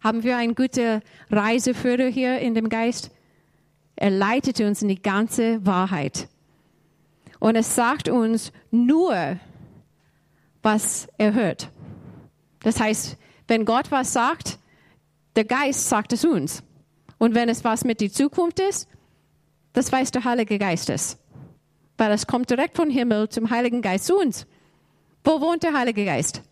Haben 0.00 0.22
wir 0.22 0.36
eine 0.36 0.54
gute 0.54 1.02
Reiseführer 1.30 2.06
hier 2.06 2.38
in 2.38 2.54
dem 2.54 2.68
Geist? 2.68 3.10
Er 3.96 4.10
leitet 4.10 4.60
uns 4.60 4.82
in 4.82 4.88
die 4.88 5.02
ganze 5.02 5.64
Wahrheit. 5.66 6.28
Und 7.40 7.56
es 7.56 7.74
sagt 7.74 8.08
uns 8.08 8.52
nur, 8.70 9.38
was 10.62 11.08
er 11.18 11.34
hört. 11.34 11.70
Das 12.60 12.80
heißt, 12.80 13.16
wenn 13.46 13.64
Gott 13.64 13.90
was 13.90 14.12
sagt, 14.12 14.58
der 15.36 15.44
Geist 15.44 15.88
sagt 15.88 16.12
es 16.12 16.24
uns. 16.24 16.62
Und 17.18 17.34
wenn 17.34 17.48
es 17.48 17.64
was 17.64 17.84
mit 17.84 18.00
der 18.00 18.10
Zukunft 18.10 18.60
ist, 18.60 18.88
das 19.72 19.90
weiß 19.90 20.10
der 20.10 20.24
Heilige 20.24 20.58
Geist 20.58 20.90
es 20.90 21.18
weil 21.98 22.12
es 22.12 22.26
kommt 22.26 22.48
direkt 22.48 22.76
vom 22.76 22.88
Himmel 22.88 23.28
zum 23.28 23.50
Heiligen 23.50 23.82
Geist 23.82 24.06
zu 24.06 24.16
uns. 24.16 24.46
Wo 25.24 25.40
wohnt 25.40 25.62
der 25.64 25.74
Heilige 25.74 26.04
Geist? 26.04 26.42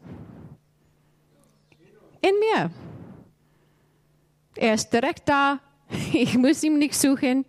In 2.21 2.33
mir. 2.41 2.71
Er 4.57 4.75
ist 4.75 4.91
direkt 4.91 5.29
da. 5.29 5.61
Ich 6.13 6.37
muss 6.37 6.65
ihn 6.65 6.79
nicht 6.79 6.95
suchen. 6.95 7.45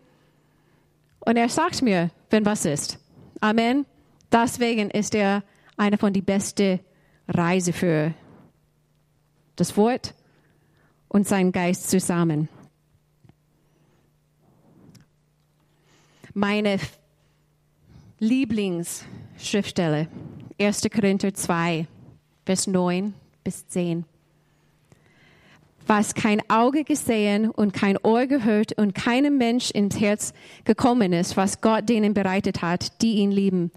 Und 1.20 1.38
er 1.38 1.50
sagt 1.50 1.82
mir, 1.82 2.12
wenn 2.30 2.46
was 2.46 2.66
ist. 2.66 3.00
Amen. 3.42 3.86
Deswegen 4.32 4.92
ist 4.92 5.16
er 5.16 5.44
eine 5.76 5.98
von 5.98 6.14
die 6.14 6.22
beste 6.22 6.80
Reise 7.28 7.74
für 7.74 8.14
das 9.56 9.76
Wort 9.76 10.14
und 11.08 11.28
sein 11.28 11.52
Geist 11.52 11.90
zusammen. 11.90 12.48
Meine 16.34 16.78
Lieblingsschriftstelle, 18.20 20.08
1. 20.60 20.88
Korinther 20.92 21.36
2, 21.36 21.86
Vers 22.48 22.66
9 22.66 23.14
bis 23.44 23.68
10. 23.68 24.06
Was 25.86 26.16
kein 26.16 26.42
Auge 26.50 26.84
gesehen 26.84 27.52
und 27.52 27.74
kein 27.74 27.96
Ohr 28.02 28.26
gehört 28.26 28.74
und 28.74 28.96
keinem 28.96 29.38
Mensch 29.38 29.70
ins 29.70 30.00
Herz 30.00 30.34
gekommen 30.66 31.14
ist, 31.14 31.38
was 31.38 31.62
Gott 31.62 31.88
denen 31.88 32.16
bereitet 32.16 32.64
hat, 32.64 33.04
die 33.04 33.18
ihn 33.18 33.30
lieben. 33.30 33.72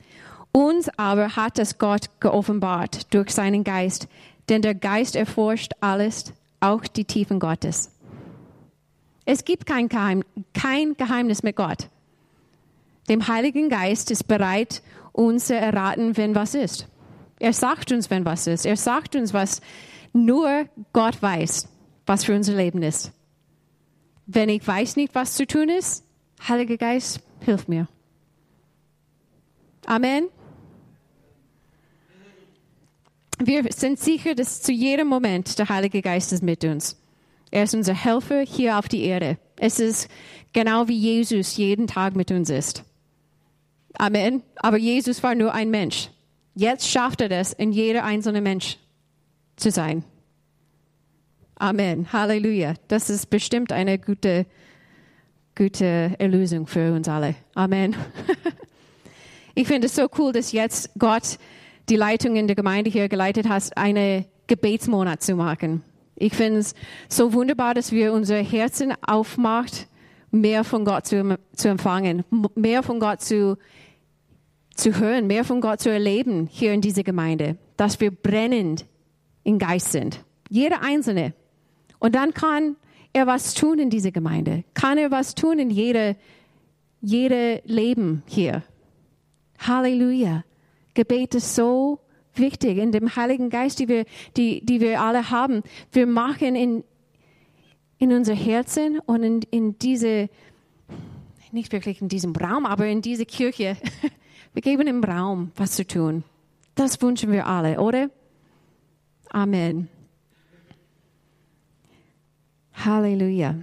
Uns 0.53 0.89
aber 0.97 1.37
hat 1.37 1.59
es 1.59 1.77
Gott 1.77 2.09
geoffenbart 2.21 3.13
durch 3.13 3.33
seinen 3.33 3.63
Geist, 3.63 4.09
denn 4.49 4.63
der 4.63 4.75
Geist 4.75 5.17
erforscht 5.17 5.73
alles, 5.81 6.33
auch 6.61 6.85
die 6.85 7.05
Tiefen 7.05 7.41
Gottes. 7.41 7.91
Es 9.27 9.45
gibt 9.45 9.67
kein, 9.67 9.91
kein 9.91 10.97
Geheimnis 10.97 11.43
mit 11.43 11.57
Gott. 11.57 11.91
Dem 13.09 13.27
Heiligen 13.29 13.69
Geist 13.69 14.11
ist 14.11 14.25
bereit, 14.25 14.83
uns 15.13 15.47
zu 15.47 15.57
erraten, 15.57 16.17
wenn 16.17 16.35
was 16.35 16.55
ist. 16.55 16.89
Er 17.39 17.53
sagt 17.53 17.91
uns, 17.91 18.11
wenn 18.11 18.25
was 18.25 18.47
ist. 18.47 18.67
Er 18.67 18.77
sagt 18.77 19.17
uns, 19.17 19.33
was 19.33 19.61
nur 20.13 20.67
Gott 20.93 21.21
weiß, 21.23 21.69
was 22.07 22.25
für 22.25 22.35
unser 22.35 22.55
Leben 22.55 22.83
ist. 22.83 23.13
Wenn 24.27 24.49
ich 24.49 24.67
weiß 24.67 24.97
nicht, 24.97 25.15
was 25.15 25.35
zu 25.35 25.47
tun 25.47 25.69
ist, 25.69 26.05
Heiliger 26.47 26.77
Geist, 26.77 27.21
hilf 27.41 27.69
mir. 27.69 27.89
Amen. 29.87 30.29
Wir 33.43 33.65
sind 33.73 33.99
sicher, 33.99 34.35
dass 34.35 34.63
zu 34.63 34.71
jedem 34.71 35.09
Moment 35.09 35.59
der 35.59 35.69
Heilige 35.69 36.03
Geist 36.03 36.33
ist 36.33 36.43
mit 36.43 36.65
uns. 36.65 37.01
Er 37.51 37.65
ist 37.65 37.75
unser 37.75 37.95
Helfer 37.95 38.43
hier 38.43 38.79
auf 38.79 38.89
die 38.89 39.03
Erde. 39.03 39.39
Es 39.57 39.81
ist 39.81 40.09
genau 40.53 40.89
wie 40.89 40.97
Jesus 40.97 41.57
jeden 41.57 41.87
Tag 41.87 42.15
mit 42.15 42.31
uns 42.31 42.51
ist. 42.51 42.85
Amen. 43.99 44.43
Aber 44.57 44.77
Jesus 44.77 45.23
war 45.23 45.35
nur 45.35 45.53
ein 45.53 45.71
Mensch. 45.71 46.11
Jetzt 46.55 46.89
schafft 46.89 47.21
er 47.21 47.29
das, 47.29 47.53
in 47.53 47.73
jeder 47.73 48.05
einzelne 48.05 48.41
Mensch 48.41 48.79
zu 49.57 49.71
sein. 49.71 50.05
Amen. 51.57 52.13
Halleluja. 52.13 52.75
Das 52.89 53.11
ist 53.11 53.31
bestimmt 53.31 53.73
eine 53.73 53.99
gute, 53.99 54.47
gute 55.55 56.15
Erlösung 56.19 56.67
für 56.67 56.93
uns 56.93 57.09
alle. 57.09 57.35
Amen. 57.55 57.95
Ich 59.55 59.67
finde 59.67 59.89
es 59.89 59.97
so 59.97 60.07
cool, 60.17 60.33
dass 60.33 60.53
jetzt 60.53 60.91
Gott 60.99 61.39
die 61.89 61.97
Leitung 61.97 62.37
in 62.37 62.47
der 62.47 62.57
Gemeinde 62.57 62.89
hier 62.89 63.09
geleitet 63.09 63.49
hat, 63.49 63.77
eine 63.77 64.25
Gebetsmonat 64.47 65.23
zu 65.23 65.35
machen. 65.35 65.83
Ich 66.15 66.35
finde 66.35 66.61
es 66.61 66.75
so 67.09 67.33
wunderbar, 67.33 67.75
dass 67.75 67.93
wir 67.93 68.13
unser 68.13 68.37
Herzen 68.37 68.95
aufmacht, 69.03 69.89
mehr 70.31 70.65
von 70.65 70.85
Gott 70.85 71.07
zu, 71.07 71.39
zu 71.55 71.69
empfangen, 71.69 72.25
mehr 72.55 72.83
von 72.83 73.01
Gott 73.01 73.21
zu 73.23 73.59
zu 74.75 74.99
hören, 74.99 75.27
mehr 75.27 75.45
von 75.45 75.61
Gott 75.61 75.81
zu 75.81 75.91
erleben 75.91 76.49
hier 76.51 76.73
in 76.73 76.81
dieser 76.81 77.03
Gemeinde, 77.03 77.57
dass 77.77 78.01
wir 78.01 78.11
brennend 78.11 78.87
im 79.45 79.59
Geist 79.59 79.93
sind. 79.93 80.25
Jeder 80.49 80.83
Einzelne. 80.83 81.35
Und 81.99 82.15
dann 82.15 82.35
kann 82.35 82.77
er 83.13 83.27
was 83.27 83.55
tun 83.55 83.79
in 83.79 83.91
dieser 83.91 84.11
Gemeinde. 84.11 84.65
Kann 84.75 84.99
er 84.99 85.11
was 85.11 85.35
tun 85.35 85.59
in 85.59 85.71
jeder, 85.71 86.17
jeder 87.01 87.61
Leben 87.65 88.23
hier. 88.27 88.63
Halleluja. 89.59 90.45
Gebet 90.95 91.35
ist 91.35 91.55
so 91.55 92.01
wichtig 92.35 92.79
in 92.79 92.93
dem 92.93 93.15
Heiligen 93.17 93.51
Geist, 93.51 93.79
die 93.79 93.89
wir, 93.89 94.05
die, 94.37 94.65
die 94.65 94.81
wir 94.81 95.01
alle 95.01 95.31
haben. 95.31 95.63
Wir 95.93 96.07
machen 96.07 96.55
in, 96.55 96.85
in 97.99 98.13
unser 98.13 98.35
Herzen 98.35 98.99
und 99.01 99.23
in, 99.23 99.43
in 99.51 99.79
diese, 99.79 100.29
nicht 101.53 101.73
wirklich 101.73 102.01
in 102.01 102.09
diesem 102.09 102.35
Raum, 102.35 102.67
aber 102.67 102.87
in 102.87 103.03
diese 103.03 103.27
Kirche, 103.27 103.77
Wir 104.53 104.63
geben 104.63 104.87
ihm 104.87 105.05
Raum, 105.05 105.53
was 105.57 105.73
zu 105.73 105.87
tun. 105.87 106.25
Das 106.75 107.01
wünschen 107.01 107.31
wir 107.31 107.47
alle, 107.47 107.81
oder? 107.81 108.11
Amen. 109.29 109.89
Halleluja. 112.85 113.57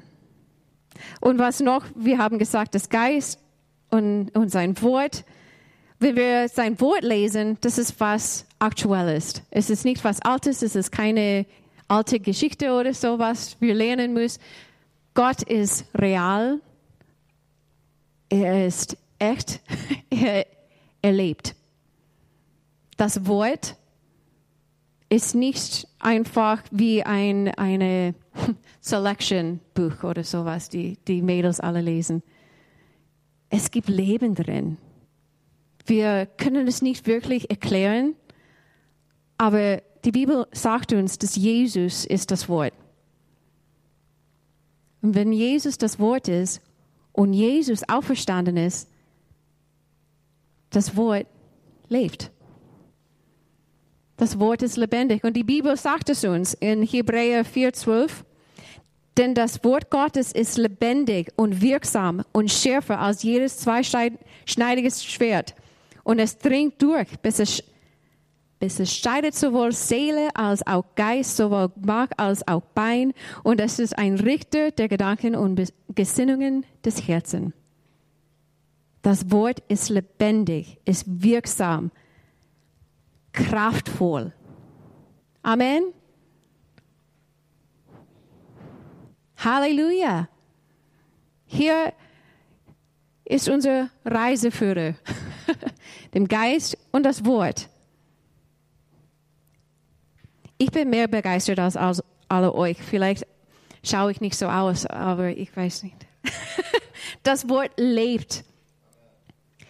Und 1.19 1.39
was 1.39 1.59
noch? 1.59 1.83
Wir 1.95 2.17
haben 2.17 2.39
gesagt, 2.39 2.75
das 2.75 2.89
Geist 2.89 3.39
und, 3.89 4.29
und 4.35 4.49
sein 4.49 4.81
Wort. 4.81 5.25
Wenn 5.99 6.15
wir 6.15 6.47
sein 6.47 6.79
Wort 6.79 7.03
lesen, 7.03 7.57
das 7.61 7.77
ist 7.77 7.99
was 7.99 8.45
Aktuelles. 8.59 9.41
Es 9.49 9.69
ist 9.69 9.83
nicht 9.83 10.03
was 10.03 10.21
Altes, 10.21 10.61
es 10.61 10.75
ist 10.75 10.91
keine 10.91 11.45
alte 11.87 12.19
Geschichte 12.19 12.71
oder 12.71 12.93
sowas. 12.93 13.57
Wir 13.59 13.73
lernen 13.73 14.13
müssen. 14.13 14.41
Gott 15.13 15.41
ist 15.43 15.85
real. 15.95 16.61
Er 18.29 18.67
ist 18.67 18.97
echt. 19.19 19.61
Er 20.09 20.45
erlebt. 21.07 21.55
Das 22.97 23.25
Wort 23.27 23.77
ist 25.09 25.35
nicht 25.35 25.87
einfach 25.99 26.61
wie 26.71 27.03
ein 27.03 27.47
eine 27.55 28.13
Selection 28.81 29.61
Buch 29.73 30.03
oder 30.03 30.23
sowas, 30.23 30.69
die 30.69 30.97
die 31.07 31.21
Mädels 31.21 31.59
alle 31.59 31.81
lesen. 31.81 32.23
Es 33.49 33.71
gibt 33.71 33.87
Leben 33.87 34.35
drin. 34.35 34.77
Wir 35.85 36.25
können 36.25 36.67
es 36.67 36.81
nicht 36.81 37.07
wirklich 37.07 37.49
erklären, 37.49 38.15
aber 39.37 39.81
die 40.03 40.11
Bibel 40.11 40.45
sagt 40.51 40.91
uns, 40.91 41.17
dass 41.17 41.37
Jesus 41.37 42.03
ist 42.03 42.31
das 42.31 42.49
Wort. 42.49 42.73
Und 45.01 45.15
wenn 45.15 45.31
Jesus 45.31 45.77
das 45.77 45.99
Wort 45.99 46.27
ist 46.27 46.61
und 47.13 47.31
Jesus 47.31 47.87
auferstanden 47.87 48.57
ist, 48.57 48.89
das 50.69 50.95
Wort 50.95 51.27
lebt. 51.89 52.31
Das 54.17 54.39
Wort 54.39 54.63
ist 54.63 54.77
lebendig. 54.77 55.23
Und 55.23 55.35
die 55.35 55.43
Bibel 55.43 55.77
sagt 55.77 56.09
es 56.09 56.23
uns 56.23 56.55
in 56.55 56.81
Hebräer 56.81 57.45
4,12. 57.45 58.09
Denn 59.15 59.33
das 59.33 59.63
Wort 59.63 59.89
Gottes 59.89 60.31
ist 60.31 60.57
lebendig 60.57 61.31
und 61.35 61.61
wirksam 61.61 62.23
und 62.33 62.51
schärfer 62.51 62.99
als 62.99 63.23
jedes 63.23 63.57
zweischneidiges 63.57 65.03
Schwert. 65.03 65.55
Und 66.03 66.19
es 66.19 66.37
dringt 66.37 66.81
durch, 66.81 67.07
bis 67.21 67.39
es, 67.39 67.63
bis 68.59 68.79
es 68.79 68.93
scheidet 68.93 69.33
sowohl 69.33 69.71
Seele 69.71 70.29
als 70.35 70.65
auch 70.65 70.85
Geist, 70.95 71.35
sowohl 71.35 71.71
Mark 71.83 72.11
als 72.17 72.47
auch 72.47 72.61
Bein. 72.61 73.13
Und 73.43 73.59
es 73.59 73.79
ist 73.79 73.97
ein 73.97 74.19
Richter 74.19 74.69
der 74.71 74.87
Gedanken 74.87 75.35
und 75.35 75.73
Gesinnungen 75.95 76.65
des 76.85 77.07
Herzens. 77.07 77.53
Das 79.07 79.31
Wort 79.31 79.63
ist 79.69 79.87
lebendig, 79.87 80.81
ist 80.83 81.05
wirksam, 81.07 81.91
kraftvoll. 83.31 84.33
Amen. 85.41 85.93
Halleluja. 89.37 90.27
Hier 91.45 91.93
ist 93.23 93.47
unser 93.47 93.89
Reiseführer, 94.03 94.95
dem 96.13 96.27
Geist 96.27 96.77
und 96.91 97.03
das 97.03 97.23
Wort. 97.23 97.69
Ich 100.57 100.69
bin 100.69 100.89
mehr 100.89 101.07
begeistert 101.07 101.59
als, 101.59 101.77
als 101.77 102.03
alle 102.27 102.53
euch. 102.53 102.83
Vielleicht 102.83 103.25
schaue 103.83 104.11
ich 104.11 104.19
nicht 104.19 104.35
so 104.35 104.47
aus, 104.47 104.85
aber 104.85 105.29
ich 105.29 105.55
weiß 105.55 105.83
nicht. 105.83 105.95
Das 107.23 107.47
Wort 107.47 107.71
lebt. 107.77 108.43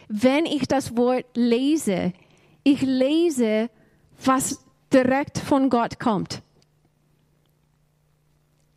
Wenn 0.08 0.46
ich 0.46 0.67
das 0.67 0.96
Wort 0.96 1.26
lese, 1.36 2.13
ich 2.63 2.82
lese, 2.82 3.70
was 4.24 4.63
direkt 4.91 5.38
von 5.38 5.70
Gott 5.70 6.00
kommt. 6.00 6.41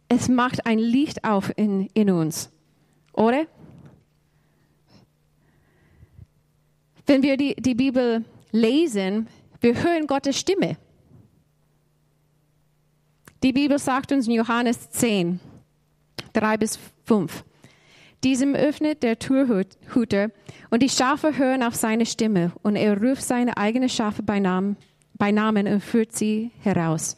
Es 0.09 0.29
macht 0.29 0.66
ein 0.66 0.79
Licht 0.79 1.25
auf 1.25 1.53
in, 1.57 1.87
in 1.95 2.11
uns, 2.11 2.51
oder? 3.12 3.47
Wenn 7.07 7.23
wir 7.23 7.37
die, 7.37 7.55
die 7.55 7.75
Bibel 7.75 8.25
lesen, 8.51 9.29
wir 9.61 9.83
hören 9.83 10.07
Gottes 10.07 10.38
Stimme. 10.38 10.77
Die 13.43 13.53
Bibel 13.53 13.79
sagt 13.79 14.12
uns 14.12 14.27
in 14.27 14.35
Johannes 14.35 14.90
10, 14.90 15.40
3 16.33 16.57
bis 16.59 16.79
5. 17.05 17.45
Diesem 18.22 18.54
öffnet 18.54 19.02
der 19.02 19.18
Türhüter 19.18 20.30
und 20.70 20.83
die 20.83 20.90
Schafe 20.90 21.38
hören 21.38 21.62
auf 21.62 21.74
seine 21.74 22.04
Stimme 22.04 22.52
und 22.62 22.76
er 22.76 23.00
ruft 23.00 23.22
seine 23.22 23.56
eigenen 23.56 23.88
Schafe 23.88 24.22
bei 24.22 24.40
Namen, 24.40 24.76
bei 25.14 25.33
Namen 25.33 25.66
und 25.66 25.80
führt 25.80 26.12
sie 26.12 26.50
heraus. 26.61 27.16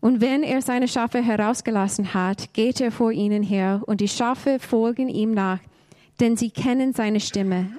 Und 0.00 0.20
wenn 0.20 0.44
er 0.44 0.62
seine 0.62 0.86
Schafe 0.86 1.20
herausgelassen 1.20 2.14
hat, 2.14 2.54
geht 2.54 2.80
er 2.80 2.92
vor 2.92 3.10
ihnen 3.10 3.42
her 3.42 3.82
und 3.86 4.00
die 4.00 4.08
Schafe 4.08 4.60
folgen 4.60 5.08
ihm 5.08 5.32
nach, 5.32 5.58
denn 6.20 6.36
sie 6.36 6.50
kennen 6.50 6.92
seine 6.92 7.18
Stimme. 7.18 7.70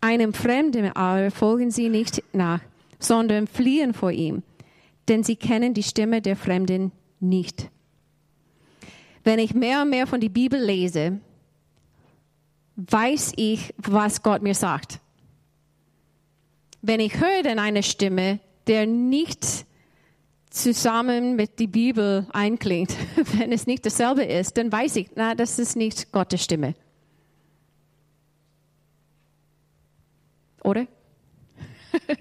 Einem 0.00 0.34
Fremden 0.34 0.94
aber 0.94 1.32
folgen 1.32 1.72
sie 1.72 1.88
nicht 1.88 2.22
nach, 2.32 2.60
sondern 3.00 3.48
fliehen 3.48 3.92
vor 3.92 4.12
ihm, 4.12 4.44
denn 5.08 5.24
sie 5.24 5.34
kennen 5.34 5.74
die 5.74 5.82
Stimme 5.82 6.22
der 6.22 6.36
Fremden 6.36 6.92
nicht. 7.18 7.70
Wenn 9.24 9.38
ich 9.38 9.54
mehr 9.54 9.82
und 9.82 9.90
mehr 9.90 10.06
von 10.06 10.20
der 10.20 10.28
Bibel 10.28 10.62
lese, 10.62 11.18
weiß 12.76 13.32
ich, 13.36 13.74
was 13.78 14.22
Gott 14.22 14.42
mir 14.42 14.54
sagt. 14.54 15.00
Wenn 16.82 17.00
ich 17.00 17.18
höre 17.18 17.42
dann 17.42 17.58
eine 17.58 17.82
Stimme, 17.82 18.40
der 18.66 18.86
nicht 18.86 19.64
zusammen 20.50 21.36
mit 21.36 21.58
der 21.58 21.66
Bibel 21.66 22.26
einklingt, 22.32 22.94
wenn 23.38 23.50
es 23.50 23.66
nicht 23.66 23.86
dasselbe 23.86 24.24
ist, 24.24 24.58
dann 24.58 24.70
weiß 24.70 24.96
ich, 24.96 25.10
na, 25.14 25.34
das 25.34 25.58
ist 25.58 25.74
nicht 25.76 26.12
Gottes 26.12 26.44
Stimme. 26.44 26.74
Oder? 30.62 30.86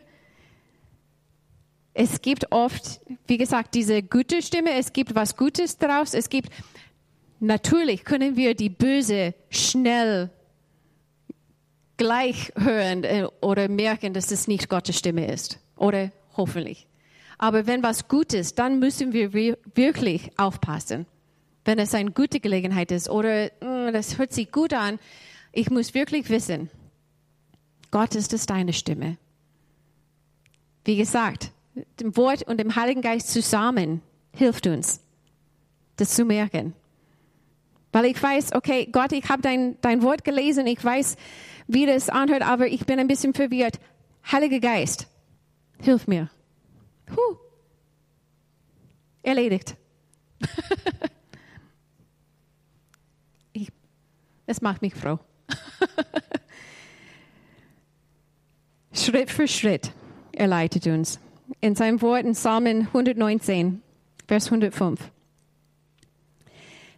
es 1.93 2.21
gibt 2.21 2.51
oft, 2.51 3.01
wie 3.27 3.37
gesagt, 3.37 3.75
diese 3.75 4.01
gute 4.01 4.41
Stimme, 4.41 4.73
es 4.73 4.93
gibt 4.93 5.15
was 5.15 5.35
Gutes 5.35 5.77
daraus, 5.77 6.13
es 6.13 6.29
gibt 6.29 6.49
Natürlich 7.43 8.05
können 8.05 8.37
wir 8.37 8.55
die 8.55 8.69
Böse 8.69 9.33
schnell 9.49 10.29
gleich 11.97 12.53
hören 12.55 13.03
äh, 13.03 13.27
oder 13.41 13.67
merken, 13.67 14.13
dass 14.13 14.31
es 14.31 14.47
nicht 14.47 14.69
Gottes 14.69 14.97
Stimme 14.97 15.29
ist. 15.29 15.59
Oder 15.75 16.13
hoffentlich. 16.37 16.87
Aber 17.37 17.67
wenn 17.67 17.83
was 17.83 18.07
gut 18.07 18.31
ist, 18.31 18.59
dann 18.59 18.79
müssen 18.79 19.11
wir 19.11 19.33
wirklich 19.33 20.31
aufpassen. 20.37 21.05
Wenn 21.65 21.79
es 21.79 21.93
eine 21.93 22.11
gute 22.11 22.39
Gelegenheit 22.39 22.91
ist 22.93 23.09
oder 23.09 23.47
mm, 23.59 23.91
das 23.91 24.17
hört 24.17 24.31
sich 24.31 24.49
gut 24.49 24.73
an, 24.73 24.97
ich 25.51 25.69
muss 25.69 25.93
wirklich 25.93 26.29
wissen, 26.29 26.69
Gott 27.91 28.15
ist 28.15 28.31
es 28.31 28.45
deine 28.45 28.71
Stimme. 28.71 29.17
Wie 30.85 30.95
gesagt, 30.95 31.51
dem 31.99 32.15
Wort 32.15 32.43
und 32.43 32.61
dem 32.61 32.77
Heiligen 32.77 33.01
Geist 33.01 33.33
zusammen 33.33 34.01
hilft 34.33 34.65
uns, 34.65 35.01
das 35.97 36.15
zu 36.15 36.23
merken. 36.23 36.73
Weil 37.93 38.05
ich 38.05 38.21
weiß, 38.21 38.53
okay, 38.53 38.89
Gott, 38.91 39.13
ich 39.13 39.29
habe 39.29 39.41
dein, 39.41 39.79
dein 39.81 40.01
Wort 40.01 40.25
gelesen, 40.25 40.67
ich 40.67 40.83
weiß, 40.83 41.15
wie 41.67 41.85
das 41.85 42.09
anhört, 42.09 42.41
aber 42.41 42.67
ich 42.67 42.85
bin 42.85 42.99
ein 42.99 43.07
bisschen 43.07 43.33
verwirrt. 43.33 43.79
Heiliger 44.29 44.59
Geist, 44.59 45.07
hilf 45.79 46.05
mir. 46.07 46.29
Huh. 47.09 47.37
Erledigt. 49.21 49.77
ich, 53.53 53.69
das 54.45 54.61
macht 54.61 54.81
mich 54.81 54.95
froh. 54.95 55.19
Schritt 58.93 59.31
für 59.31 59.47
Schritt 59.47 59.93
er 60.33 60.47
leitet 60.47 60.87
uns. 60.87 61.19
In 61.61 61.75
seinem 61.75 62.01
Wort 62.01 62.25
in 62.25 62.33
Psalmen 62.33 62.87
119, 62.87 63.81
Vers 64.27 64.47
105. 64.47 64.99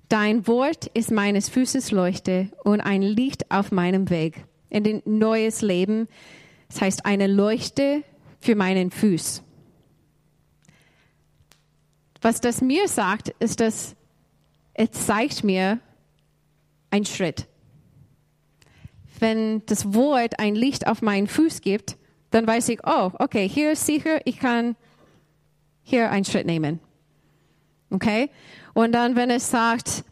Dein 0.10 0.46
Wort 0.48 0.86
ist 0.94 1.12
meines 1.12 1.50
Fußes 1.50 1.92
Leuchte 1.92 2.52
und 2.64 2.82
ein 2.82 3.02
Licht 3.02 3.50
auf 3.50 3.72
meinem 3.72 4.10
Weg. 4.10 4.46
In 4.70 4.84
den 4.84 5.02
neues 5.06 5.62
Leben, 5.62 6.08
das 6.68 6.82
heißt 6.82 7.06
eine 7.06 7.28
Leuchte 7.28 8.04
für 8.40 8.56
meinen 8.56 8.92
Fuß. 8.92 9.42
Was 12.22 12.42
das 12.42 12.62
mir 12.62 12.88
sagt, 12.88 13.30
ist, 13.40 13.60
dass 13.60 13.96
es 14.74 14.92
zeigt 14.92 15.44
mir 15.44 15.80
einen 16.92 17.06
Schritt. 17.06 17.48
Wenn 19.20 19.66
das 19.66 19.94
Wort 19.94 20.40
ein 20.40 20.56
Licht 20.56 20.88
auf 20.88 21.02
meinen 21.02 21.28
Fuß 21.28 21.62
gibt, 21.62 21.98
dann 22.32 22.46
weiß 22.46 22.70
ich, 22.70 22.80
oh, 22.86 23.12
okay, 23.20 23.48
hier 23.48 23.72
ist 23.72 23.86
sicher, 23.86 24.20
ich 24.26 24.40
kann 24.40 24.76
hier 25.84 26.12
einen 26.12 26.26
Schritt 26.26 26.46
nehmen. 26.46 26.80
Okay? 27.96 28.30
Und 28.74 28.92
dann, 28.92 29.16
wenn 29.16 29.30
es 29.30 29.50
sagt, 29.50 30.04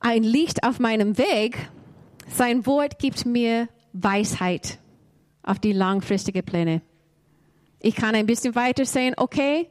ein 0.00 0.24
Licht 0.24 0.64
auf 0.64 0.80
meinem 0.80 1.16
Weg, 1.16 1.56
sein 2.28 2.66
Wort 2.66 2.98
gibt 2.98 3.24
mir 3.24 3.68
Weisheit 3.92 4.78
auf 5.44 5.60
die 5.60 5.72
langfristigen 5.72 6.44
Pläne. 6.44 6.82
Ich 7.80 7.94
kann 7.94 8.16
ein 8.16 8.26
bisschen 8.26 8.56
weiter 8.56 8.84
sehen, 8.84 9.14
okay, 9.16 9.68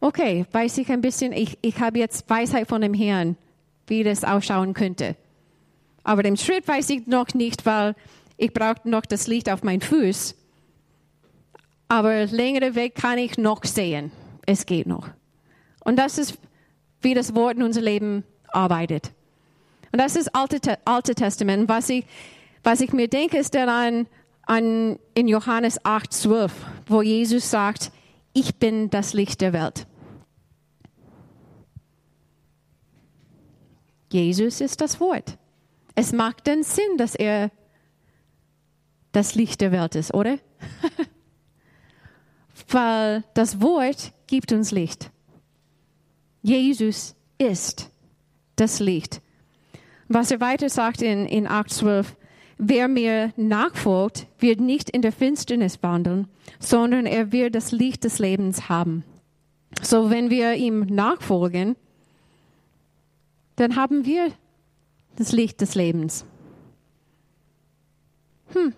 okay, 0.00 0.44
weiß 0.50 0.78
ich 0.78 0.90
ein 0.90 1.00
bisschen, 1.00 1.32
ich, 1.32 1.56
ich 1.62 1.78
habe 1.78 2.00
jetzt 2.00 2.28
Weisheit 2.28 2.68
von 2.68 2.80
dem 2.80 2.94
Herrn, 2.94 3.36
wie 3.86 4.02
das 4.02 4.24
ausschauen 4.24 4.74
könnte. 4.74 5.14
Aber 6.02 6.24
den 6.24 6.36
Schritt 6.36 6.66
weiß 6.66 6.90
ich 6.90 7.06
noch 7.06 7.28
nicht, 7.34 7.64
weil 7.64 7.94
ich 8.36 8.52
brauche 8.52 8.88
noch 8.88 9.06
das 9.06 9.28
Licht 9.28 9.48
auf 9.50 9.62
meinen 9.62 9.82
Fuß. 9.82 10.34
Aber 11.86 12.26
längere 12.26 12.74
Weg 12.74 12.96
kann 12.96 13.18
ich 13.18 13.38
noch 13.38 13.64
sehen. 13.64 14.10
Es 14.46 14.66
geht 14.66 14.88
noch. 14.88 15.10
Und 15.80 15.96
das 15.96 16.18
ist 16.18 16.38
wie 17.02 17.14
das 17.14 17.34
Wort 17.34 17.56
in 17.56 17.62
unser 17.62 17.80
Leben 17.80 18.24
arbeitet. 18.48 19.12
Und 19.92 20.00
das 20.00 20.16
ist 20.16 20.34
Alte, 20.34 20.78
Alte 20.84 21.14
Testament. 21.14 21.68
Was 21.68 21.88
ich, 21.88 22.04
was 22.62 22.80
ich 22.80 22.92
mir 22.92 23.08
denke, 23.08 23.38
ist 23.38 23.54
dann 23.54 23.68
an, 23.68 24.06
an, 24.42 24.98
in 25.14 25.28
Johannes 25.28 25.84
8, 25.84 26.12
12, 26.12 26.52
wo 26.86 27.02
Jesus 27.02 27.50
sagt, 27.50 27.90
ich 28.32 28.56
bin 28.56 28.90
das 28.90 29.12
Licht 29.12 29.40
der 29.40 29.52
Welt. 29.52 29.86
Jesus 34.12 34.60
ist 34.60 34.80
das 34.80 35.00
Wort. 35.00 35.38
Es 35.94 36.12
macht 36.12 36.46
den 36.46 36.62
Sinn, 36.62 36.96
dass 36.96 37.14
er 37.14 37.50
das 39.12 39.34
Licht 39.34 39.60
der 39.60 39.72
Welt 39.72 39.94
ist, 39.94 40.14
oder? 40.14 40.38
Weil 42.68 43.24
das 43.34 43.60
Wort 43.60 44.12
gibt 44.26 44.52
uns 44.52 44.70
Licht. 44.70 45.10
Jesus 46.42 47.14
ist 47.38 47.90
das 48.56 48.80
Licht. 48.80 49.20
Was 50.08 50.30
er 50.30 50.40
weiter 50.40 50.68
sagt 50.68 51.02
in, 51.02 51.26
in 51.26 51.46
8,12, 51.46 52.06
wer 52.58 52.88
mir 52.88 53.32
nachfolgt, 53.36 54.26
wird 54.38 54.60
nicht 54.60 54.90
in 54.90 55.02
der 55.02 55.12
Finsternis 55.12 55.82
wandeln, 55.82 56.28
sondern 56.58 57.06
er 57.06 57.32
wird 57.32 57.54
das 57.54 57.72
Licht 57.72 58.04
des 58.04 58.18
Lebens 58.18 58.68
haben. 58.68 59.04
So, 59.82 60.10
wenn 60.10 60.30
wir 60.30 60.54
ihm 60.54 60.80
nachfolgen, 60.80 61.76
dann 63.56 63.76
haben 63.76 64.04
wir 64.04 64.32
das 65.16 65.32
Licht 65.32 65.60
des 65.60 65.74
Lebens. 65.74 66.24
Hm. 68.52 68.72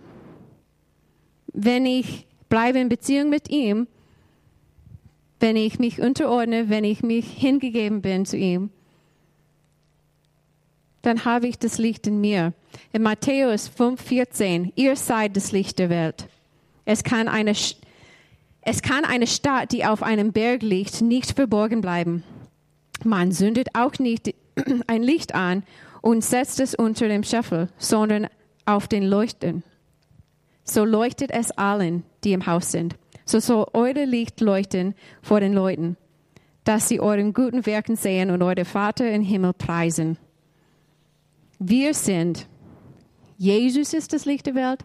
Wenn 1.53 1.87
ich 1.87 2.27
bleibe 2.49 2.79
in 2.79 2.89
Beziehung 2.89 3.31
mit 3.31 3.49
ihm, 3.49 3.87
wenn 5.43 5.57
ich 5.57 5.81
mich 5.81 6.01
unterordne, 6.01 6.69
wenn 6.69 6.85
ich 6.85 7.03
mich 7.03 7.27
hingegeben 7.27 8.01
bin 8.01 8.25
zu 8.25 8.37
ihm, 8.37 8.71
dann 11.03 11.25
habe 11.25 11.49
ich 11.49 11.59
das 11.59 11.79
Licht 11.79 12.07
in 12.07 12.21
mir. 12.21 12.53
In 12.93 13.03
Matthäus 13.03 13.69
5,14, 13.69 14.71
ihr 14.77 14.95
seid 14.95 15.37
das 15.37 15.51
Licht 15.51 15.81
der 15.81 15.91
Welt. 15.91 16.29
Es 16.85 17.03
kann, 17.03 17.27
eine, 17.27 17.55
es 18.61 18.83
kann 18.83 19.05
eine 19.05 19.27
Stadt, 19.27 19.73
die 19.73 19.85
auf 19.85 20.05
einem 20.05 20.33
Berg 20.33 20.63
liegt, 20.63 21.01
nicht 21.03 21.33
verborgen 21.33 21.81
bleiben. 21.81 22.23
Man 23.03 23.33
zündet 23.33 23.71
auch 23.75 23.99
nicht 23.99 24.33
ein 24.87 25.03
Licht 25.03 25.35
an 25.35 25.65
und 26.03 26.23
setzt 26.23 26.61
es 26.61 26.73
unter 26.77 27.09
dem 27.09 27.25
Scheffel, 27.25 27.69
sondern 27.79 28.29
auf 28.65 28.87
den 28.87 29.03
Leuchten. 29.03 29.65
So 30.63 30.85
leuchtet 30.85 31.33
es 31.33 31.51
allen, 31.51 32.05
die 32.23 32.33
im 32.33 32.47
Haus 32.47 32.71
sind. 32.71 32.95
So 33.25 33.41
soll 33.41 33.67
eure 33.73 34.05
Licht 34.05 34.41
leuchten 34.41 34.95
vor 35.23 35.41
den 35.41 35.53
Leuten, 35.53 35.97
dass 36.65 36.89
sie 36.89 37.01
euren 37.01 37.33
guten 37.33 37.67
Werken 37.67 37.97
sehen 37.97 38.31
und 38.31 38.43
euren 38.43 38.65
Vater 38.65 39.11
im 39.11 39.23
Himmel 39.23 39.53
preisen. 39.53 40.19
Wir 41.59 41.95
sind, 41.95 42.49
Jesus 43.39 43.93
ist 43.93 44.13
das 44.13 44.25
Licht 44.25 44.47
der 44.47 44.55
Welt, 44.55 44.85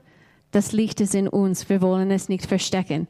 das 0.51 0.71
Licht 0.71 1.01
ist 1.01 1.15
in 1.15 1.27
uns, 1.27 1.69
wir 1.69 1.81
wollen 1.81 2.11
es 2.11 2.29
nicht 2.29 2.45
verstecken. 2.45 3.07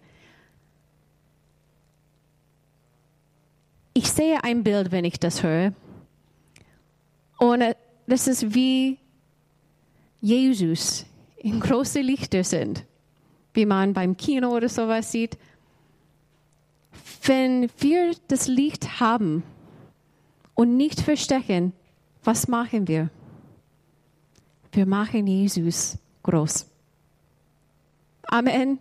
Ich 3.94 4.12
sehe 4.12 4.44
ein 4.44 4.64
Bild, 4.64 4.92
wenn 4.92 5.06
ich 5.06 5.20
das 5.20 5.44
höre. 5.44 5.74
Und 7.40 7.64
das 8.08 8.28
ist 8.28 8.54
wie 8.54 9.00
Jesus 10.22 11.06
in 11.38 11.60
große 11.60 12.02
Lichter 12.02 12.44
sind, 12.44 12.86
wie 13.58 13.66
man 13.66 13.94
beim 13.94 14.16
Kino 14.16 14.56
oder 14.56 14.70
sowas 14.70 15.12
sieht. 15.12 15.36
Wenn 17.24 17.70
wir 17.80 18.12
das 18.28 18.48
Licht 18.48 19.00
haben 19.00 19.42
und 20.54 20.78
nicht 20.78 21.02
verstecken, 21.02 21.74
was 22.24 22.48
machen 22.48 22.88
wir? 22.88 23.10
Wir 24.72 24.86
machen 24.86 25.26
Jesus 25.26 25.98
groß. 26.22 26.68
Amen. 28.28 28.78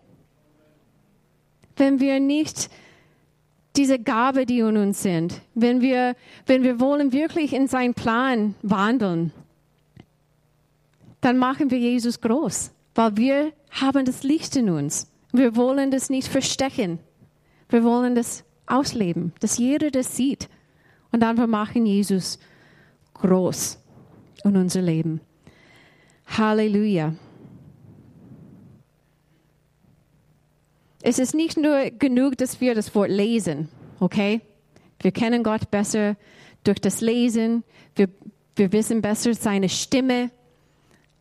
Wenn 1.76 1.98
wir 1.98 2.20
nicht 2.20 2.68
diese 3.76 3.98
Gabe, 3.98 4.44
die 4.44 4.58
in 4.58 4.76
uns 4.76 5.02
sind, 5.02 5.40
wenn 5.54 5.80
wir, 5.80 6.16
wenn 6.44 6.62
wir 6.62 6.80
wollen 6.80 7.12
wirklich 7.12 7.54
in 7.54 7.66
seinen 7.66 7.94
Plan 7.94 8.54
wandeln, 8.60 9.32
dann 11.22 11.38
machen 11.38 11.70
wir 11.70 11.78
Jesus 11.78 12.20
groß, 12.20 12.72
weil 12.94 13.16
wir 13.16 13.52
haben 13.80 14.04
das 14.04 14.22
Licht 14.22 14.56
in 14.56 14.70
uns. 14.70 15.10
Wir 15.32 15.56
wollen 15.56 15.90
das 15.90 16.10
nicht 16.10 16.28
verstecken. 16.28 16.98
Wir 17.68 17.84
wollen 17.84 18.14
das 18.14 18.44
ausleben, 18.66 19.32
dass 19.40 19.58
jeder 19.58 19.90
das 19.90 20.16
sieht. 20.16 20.48
Und 21.12 21.20
dann 21.20 21.36
wir 21.36 21.46
machen 21.46 21.86
Jesus 21.86 22.38
groß 23.14 23.78
in 24.44 24.56
unser 24.56 24.82
Leben. 24.82 25.20
Halleluja. 26.26 27.14
Es 31.02 31.18
ist 31.18 31.34
nicht 31.34 31.56
nur 31.56 31.90
genug, 31.90 32.36
dass 32.36 32.60
wir 32.60 32.74
das 32.74 32.94
Wort 32.94 33.10
lesen, 33.10 33.68
okay? 34.00 34.40
Wir 35.00 35.12
kennen 35.12 35.44
Gott 35.44 35.70
besser 35.70 36.16
durch 36.64 36.80
das 36.80 37.00
Lesen, 37.00 37.62
wir, 37.94 38.08
wir 38.56 38.72
wissen 38.72 39.02
besser 39.02 39.34
seine 39.34 39.68
Stimme, 39.68 40.30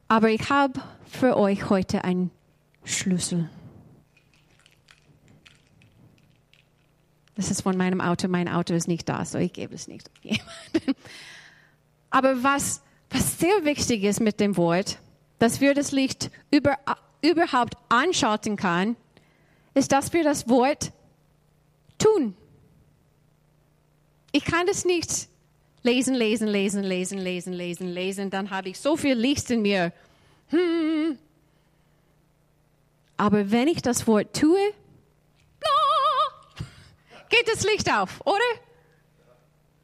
aber 0.07 0.29
ich 0.29 0.49
habe 0.49 0.81
für 1.05 1.37
euch 1.37 1.69
heute 1.69 2.03
einen 2.03 2.31
Schlüssel. 2.85 3.49
Das 7.35 7.51
ist 7.51 7.61
von 7.61 7.75
meinem 7.75 7.99
Auto. 7.99 8.29
Mein 8.29 8.47
Auto 8.47 8.73
ist 8.73 8.87
nicht 8.87 9.09
da, 9.09 9.25
so 9.25 9.37
ich 9.37 9.51
gebe 9.51 9.75
es 9.75 9.87
nicht. 9.87 10.09
Aber 12.09 12.41
was 12.43 12.81
was 13.09 13.39
sehr 13.39 13.63
wichtig 13.65 14.03
ist 14.03 14.19
mit 14.19 14.39
dem 14.39 14.57
Wort, 14.57 14.99
dass 15.39 15.61
wir 15.61 15.73
das 15.73 15.91
Licht 15.91 16.31
über, 16.51 16.77
überhaupt 17.21 17.75
anschalten 17.89 18.57
können, 18.57 18.95
ist, 19.73 19.91
dass 19.91 20.13
wir 20.13 20.23
das 20.23 20.49
Wort 20.49 20.91
tun. 21.97 22.35
Ich 24.31 24.43
kann 24.43 24.67
das 24.67 24.85
nicht 24.85 25.27
lesen, 25.83 26.13
lesen, 26.13 26.47
lesen, 26.47 26.83
lesen, 26.83 27.19
lesen, 27.19 27.53
lesen, 27.53 27.87
lesen, 27.87 28.29
dann 28.29 28.49
habe 28.49 28.69
ich 28.69 28.79
so 28.79 28.97
viel 28.97 29.15
Licht 29.15 29.49
in 29.49 29.61
mir. 29.61 29.93
Hm. 30.47 31.17
Aber 33.17 33.51
wenn 33.51 33.67
ich 33.67 33.81
das 33.81 34.07
Wort 34.07 34.35
tue, 34.35 34.73
geht 37.29 37.47
das 37.47 37.63
Licht 37.63 37.91
auf, 37.91 38.21
oder? 38.25 38.39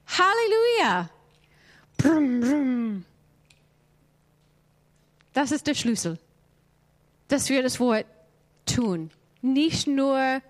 Halleluja. 0.08 1.10
Das 5.34 5.52
ist 5.52 5.68
der 5.68 5.76
Schlüssel, 5.76 6.20
dass 7.28 7.50
wir 7.50 7.64
das 7.64 7.80
Wort 7.80 8.06
tun. 8.66 9.12
Nicht 9.42 9.88
nur 9.88 10.42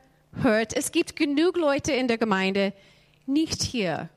hört. 0.41 0.75
Es 0.75 0.91
gibt 0.91 1.15
genug 1.15 1.57
Leute 1.57 1.91
in 1.91 2.07
der 2.07 2.17
Gemeinde, 2.17 2.73
nicht 3.25 3.61
hier, 3.61 4.09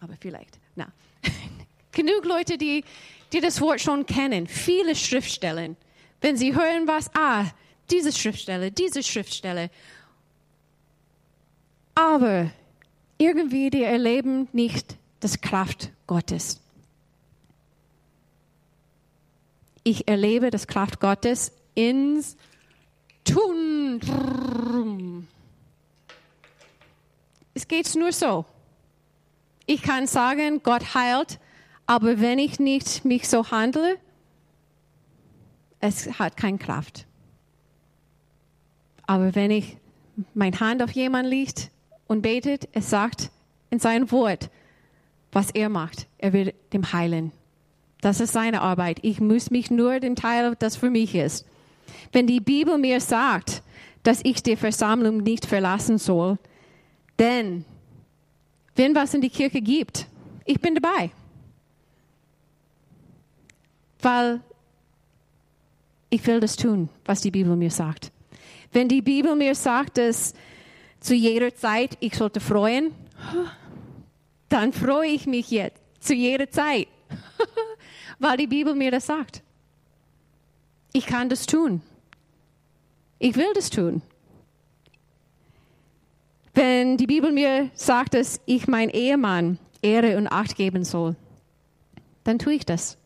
aber 0.00 0.14
vielleicht, 0.20 0.58
na, 0.76 0.92
genug 1.92 2.24
Leute, 2.24 2.58
die, 2.58 2.84
die 3.32 3.40
das 3.40 3.60
Wort 3.60 3.80
schon 3.80 4.06
kennen, 4.06 4.46
viele 4.46 4.94
Schriftstellen. 4.94 5.76
Wenn 6.24 6.38
sie 6.38 6.54
hören 6.54 6.88
was, 6.88 7.10
ah, 7.14 7.44
diese 7.90 8.10
Schriftstelle, 8.10 8.70
diese 8.70 9.02
Schriftstelle. 9.02 9.68
Aber 11.94 12.50
irgendwie, 13.18 13.68
die 13.68 13.82
erleben 13.82 14.48
nicht 14.52 14.96
das 15.20 15.42
Kraft 15.42 15.90
Gottes. 16.06 16.64
ich 19.84 20.08
erlebe 20.08 20.50
das 20.50 20.66
Kraft 20.66 20.98
Gottes 20.98 21.52
ins 21.74 22.36
Tun. 23.24 24.00
Es 27.52 27.68
geht 27.68 27.94
nur 27.94 28.12
so. 28.12 28.44
Ich 29.66 29.82
kann 29.82 30.06
sagen, 30.06 30.62
Gott 30.62 30.94
heilt, 30.94 31.38
aber 31.86 32.20
wenn 32.20 32.38
ich 32.38 32.58
nicht 32.58 33.04
mich 33.04 33.28
so 33.28 33.50
handle, 33.50 33.98
es 35.84 36.18
hat 36.18 36.38
keine 36.38 36.56
Kraft. 36.56 37.06
Aber 39.06 39.34
wenn 39.34 39.50
ich 39.50 39.76
meine 40.32 40.58
Hand 40.58 40.82
auf 40.82 40.92
jemanden 40.92 41.30
liegt 41.30 41.70
und 42.06 42.22
betet, 42.22 42.68
es 42.72 42.88
sagt 42.88 43.30
in 43.68 43.78
seinem 43.78 44.10
Wort, 44.10 44.48
was 45.30 45.50
er 45.50 45.68
macht. 45.68 46.06
Er 46.16 46.32
wird 46.32 46.54
dem 46.72 46.90
heilen. 46.92 47.32
Das 48.00 48.20
ist 48.20 48.32
seine 48.32 48.62
Arbeit. 48.62 48.98
Ich 49.02 49.20
muss 49.20 49.50
mich 49.50 49.70
nur 49.70 50.00
dem 50.00 50.16
Teil, 50.16 50.56
das 50.58 50.74
für 50.74 50.88
mich 50.88 51.14
ist. 51.14 51.44
Wenn 52.12 52.26
die 52.26 52.40
Bibel 52.40 52.78
mir 52.78 53.00
sagt, 53.00 53.62
dass 54.04 54.20
ich 54.24 54.42
die 54.42 54.56
Versammlung 54.56 55.18
nicht 55.18 55.44
verlassen 55.44 55.98
soll, 55.98 56.38
denn 57.18 57.66
wenn 58.74 58.94
was 58.94 59.12
in 59.12 59.20
die 59.20 59.28
Kirche 59.28 59.60
gibt, 59.60 60.06
ich 60.46 60.60
bin 60.60 60.76
dabei. 60.76 61.10
Weil 64.00 64.40
ich 66.14 66.26
will 66.26 66.40
das 66.40 66.56
tun, 66.56 66.88
was 67.04 67.20
die 67.20 67.30
Bibel 67.30 67.56
mir 67.56 67.70
sagt. 67.70 68.12
Wenn 68.72 68.88
die 68.88 69.02
Bibel 69.02 69.34
mir 69.36 69.54
sagt, 69.54 69.98
dass 69.98 70.34
zu 71.00 71.14
jeder 71.14 71.54
Zeit 71.54 71.96
ich 72.00 72.16
sollte 72.16 72.40
freuen, 72.40 72.92
dann 74.48 74.72
freue 74.72 75.08
ich 75.08 75.26
mich 75.26 75.50
jetzt 75.50 75.80
zu 76.00 76.14
jeder 76.14 76.50
Zeit. 76.50 76.88
weil 78.18 78.36
die 78.36 78.46
Bibel 78.46 78.74
mir 78.74 78.90
das 78.90 79.06
sagt. 79.06 79.42
Ich 80.92 81.06
kann 81.06 81.28
das 81.28 81.46
tun. 81.46 81.82
Ich 83.18 83.36
will 83.36 83.52
das 83.54 83.70
tun. 83.70 84.02
Wenn 86.54 86.96
die 86.96 87.06
Bibel 87.06 87.32
mir 87.32 87.70
sagt, 87.74 88.14
dass 88.14 88.40
ich 88.46 88.68
mein 88.68 88.90
Ehemann 88.90 89.58
Ehre 89.82 90.16
und 90.16 90.28
Acht 90.28 90.56
geben 90.56 90.84
soll, 90.84 91.16
dann 92.22 92.38
tue 92.38 92.54
ich 92.54 92.64
das. 92.64 92.96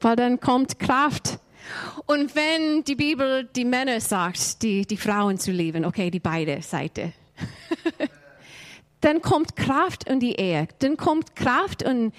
Weil 0.00 0.16
dann 0.16 0.40
kommt 0.40 0.78
Kraft 0.78 1.40
Und 2.06 2.34
wenn 2.34 2.84
die 2.84 2.94
Bibel 2.94 3.48
die 3.54 3.64
Männer 3.64 4.00
sagt, 4.00 4.62
die, 4.62 4.86
die 4.86 4.96
Frauen 4.96 5.38
zu 5.38 5.50
lieben, 5.50 5.84
okay, 5.84 6.10
die 6.10 6.20
beide 6.20 6.62
Seite, 6.62 7.12
dann 9.00 9.20
kommt 9.20 9.56
Kraft 9.56 10.04
in 10.04 10.20
die 10.20 10.34
Ehe, 10.34 10.68
dann 10.78 10.96
kommt 10.96 11.36
Kraft 11.36 11.82
in, 11.82 12.12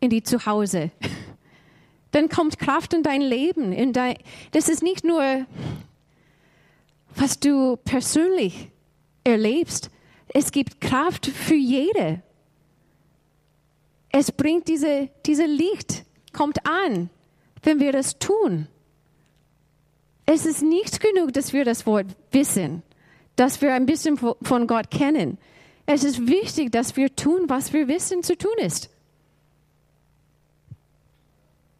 in 0.00 0.10
die 0.10 0.22
Zuhause, 0.22 0.90
dann 2.12 2.28
kommt 2.28 2.58
Kraft 2.58 2.94
in 2.94 3.02
dein 3.02 3.20
Leben. 3.20 3.72
In 3.72 3.92
dein, 3.92 4.16
das 4.52 4.68
ist 4.68 4.82
nicht 4.82 5.04
nur, 5.04 5.46
was 7.14 7.38
du 7.38 7.76
persönlich 7.76 8.70
erlebst, 9.24 9.90
es 10.28 10.50
gibt 10.50 10.80
Kraft 10.80 11.26
für 11.26 11.54
jede. 11.54 12.22
Es 14.10 14.32
bringt 14.32 14.68
diese, 14.68 15.08
diese 15.26 15.46
Licht, 15.46 16.04
kommt 16.32 16.66
an, 16.66 17.10
wenn 17.62 17.80
wir 17.80 17.92
das 17.92 18.18
tun. 18.18 18.68
Es 20.26 20.46
ist 20.46 20.62
nicht 20.62 21.00
genug, 21.00 21.32
dass 21.32 21.52
wir 21.52 21.64
das 21.64 21.86
Wort 21.86 22.06
wissen, 22.30 22.82
dass 23.36 23.60
wir 23.60 23.74
ein 23.74 23.86
bisschen 23.86 24.16
von 24.16 24.66
Gott 24.66 24.90
kennen. 24.90 25.38
Es 25.86 26.04
ist 26.04 26.26
wichtig, 26.26 26.70
dass 26.70 26.96
wir 26.96 27.14
tun, 27.14 27.48
was 27.48 27.72
wir 27.72 27.88
wissen 27.88 28.22
zu 28.22 28.36
tun 28.36 28.56
ist. 28.58 28.88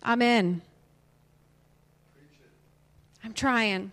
Amen. 0.00 0.60
I'm 3.24 3.34
trying. 3.34 3.92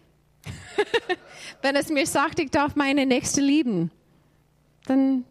Wenn 1.62 1.76
es 1.76 1.90
mir 1.90 2.08
sagt, 2.08 2.40
ich 2.40 2.50
darf 2.50 2.76
meine 2.76 3.06
Nächste 3.06 3.42
lieben, 3.42 3.92
dann 4.86 5.26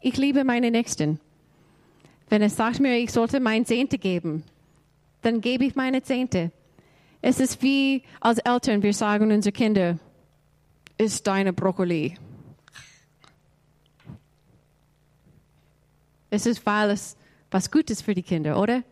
ich 0.00 0.16
liebe 0.16 0.44
meine 0.44 0.70
Nächsten. 0.70 1.20
Wenn 2.28 2.42
es 2.42 2.56
sagt 2.56 2.80
mir, 2.80 2.98
ich 2.98 3.10
sollte 3.10 3.40
mein 3.40 3.64
Zehnte 3.64 3.98
geben, 3.98 4.44
dann 5.22 5.40
gebe 5.40 5.64
ich 5.64 5.74
meine 5.74 6.02
Zehnte. 6.02 6.52
Es 7.22 7.40
ist 7.40 7.62
wie 7.62 8.02
als 8.20 8.38
Eltern, 8.38 8.82
wir 8.82 8.94
sagen 8.94 9.30
unseren 9.30 9.52
Kindern, 9.52 10.00
ist 10.96 11.26
deine 11.26 11.52
Brokkoli. 11.52 12.16
Es 16.30 16.46
ist, 16.46 16.64
weil 16.64 16.90
es 16.90 17.16
was 17.50 17.70
Gutes 17.70 18.00
für 18.00 18.14
die 18.14 18.22
Kinder, 18.22 18.58
oder? 18.58 18.82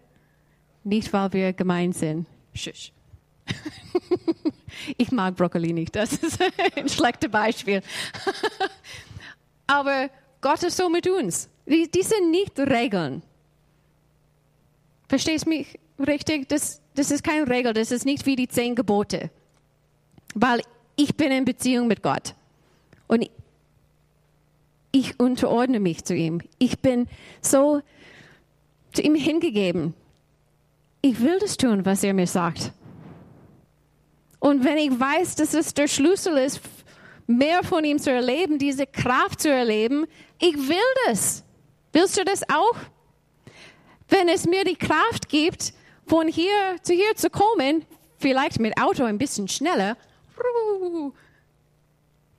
Nicht, 0.84 1.12
weil 1.12 1.32
wir 1.32 1.52
gemein 1.52 1.92
sind. 1.92 2.26
Schusch. 2.54 2.92
ich 4.96 5.10
mag 5.12 5.36
Brokkoli 5.36 5.72
nicht, 5.72 5.94
das 5.96 6.12
ist 6.14 6.38
ein 6.74 6.88
schlechtes 6.88 7.30
Beispiel. 7.30 7.82
Aber 9.66 10.10
Gott 10.40 10.62
ist 10.62 10.76
so 10.76 10.88
mit 10.88 11.06
uns. 11.06 11.48
Die, 11.66 11.90
die 11.90 12.02
sind 12.02 12.30
nicht 12.30 12.58
Regeln. 12.58 13.22
Verstehst 15.08 15.46
du 15.46 15.50
mich 15.50 15.78
richtig? 15.98 16.48
Das, 16.48 16.80
das 16.94 17.10
ist 17.10 17.24
keine 17.24 17.48
Regel, 17.48 17.72
das 17.72 17.90
ist 17.90 18.04
nicht 18.04 18.26
wie 18.26 18.36
die 18.36 18.48
zehn 18.48 18.74
Gebote. 18.74 19.30
Weil 20.34 20.62
ich 20.96 21.16
bin 21.16 21.30
in 21.30 21.44
Beziehung 21.44 21.86
mit 21.86 22.02
Gott. 22.02 22.34
Und 23.06 23.28
ich 24.92 25.18
unterordne 25.20 25.80
mich 25.80 26.04
zu 26.04 26.14
ihm. 26.14 26.40
Ich 26.58 26.80
bin 26.80 27.08
so 27.40 27.82
zu 28.92 29.02
ihm 29.02 29.14
hingegeben. 29.14 29.94
Ich 31.00 31.20
will 31.20 31.38
das 31.38 31.56
tun, 31.56 31.84
was 31.84 32.02
er 32.02 32.14
mir 32.14 32.26
sagt. 32.26 32.72
Und 34.40 34.64
wenn 34.64 34.76
ich 34.76 34.98
weiß, 34.98 35.36
dass 35.36 35.54
es 35.54 35.74
der 35.74 35.88
Schlüssel 35.88 36.36
ist, 36.36 36.60
mehr 37.26 37.62
von 37.62 37.84
ihm 37.84 37.98
zu 37.98 38.10
erleben, 38.10 38.58
diese 38.58 38.86
Kraft 38.86 39.42
zu 39.42 39.50
erleben, 39.50 40.06
ich 40.40 40.56
will 40.56 40.76
das. 41.06 41.44
Willst 41.92 42.18
du 42.18 42.24
das 42.24 42.42
auch? 42.48 42.76
Wenn 44.08 44.28
es 44.28 44.46
mir 44.46 44.64
die 44.64 44.76
Kraft 44.76 45.28
gibt, 45.28 45.72
von 46.08 46.26
hier 46.26 46.76
zu 46.82 46.94
hier 46.94 47.14
zu 47.14 47.30
kommen, 47.30 47.84
vielleicht 48.18 48.58
mit 48.58 48.80
Auto 48.80 49.04
ein 49.04 49.18
bisschen 49.18 49.46
schneller, 49.48 49.96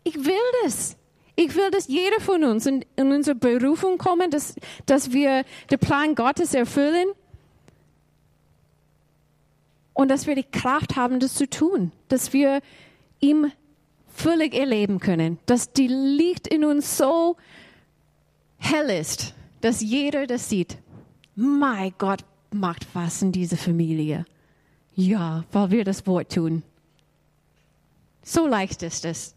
ich 0.03 0.15
will 0.15 0.35
das. 0.63 0.95
Ich 1.35 1.55
will, 1.55 1.71
dass 1.71 1.87
jeder 1.87 2.19
von 2.19 2.43
uns 2.43 2.65
in, 2.65 2.83
in 2.97 3.13
unsere 3.13 3.35
Berufung 3.35 3.97
kommen, 3.97 4.29
dass, 4.29 4.55
dass 4.85 5.13
wir 5.13 5.45
den 5.71 5.79
Plan 5.79 6.13
Gottes 6.15 6.53
erfüllen 6.53 7.07
und 9.93 10.09
dass 10.09 10.27
wir 10.27 10.35
die 10.35 10.43
Kraft 10.43 10.97
haben, 10.97 11.19
das 11.21 11.35
zu 11.35 11.49
tun, 11.49 11.93
dass 12.09 12.33
wir 12.33 12.59
ihm 13.21 13.51
völlig 14.07 14.53
erleben 14.53 14.99
können, 14.99 15.39
dass 15.45 15.71
die 15.71 15.87
Licht 15.87 16.45
in 16.47 16.65
uns 16.65 16.97
so 16.97 17.37
hell 18.57 18.89
ist, 18.89 19.33
dass 19.61 19.81
jeder 19.81 20.27
das 20.27 20.49
sieht. 20.49 20.77
Mein 21.35 21.93
Gott 21.97 22.25
macht 22.51 22.87
was 22.93 23.21
in 23.21 23.31
dieser 23.31 23.57
Familie. 23.57 24.25
Ja, 24.95 25.45
weil 25.51 25.71
wir 25.71 25.83
das 25.83 26.05
Wort 26.07 26.33
tun. 26.33 26.63
So 28.21 28.47
leicht 28.47 28.83
ist 28.83 29.05
es 29.05 29.35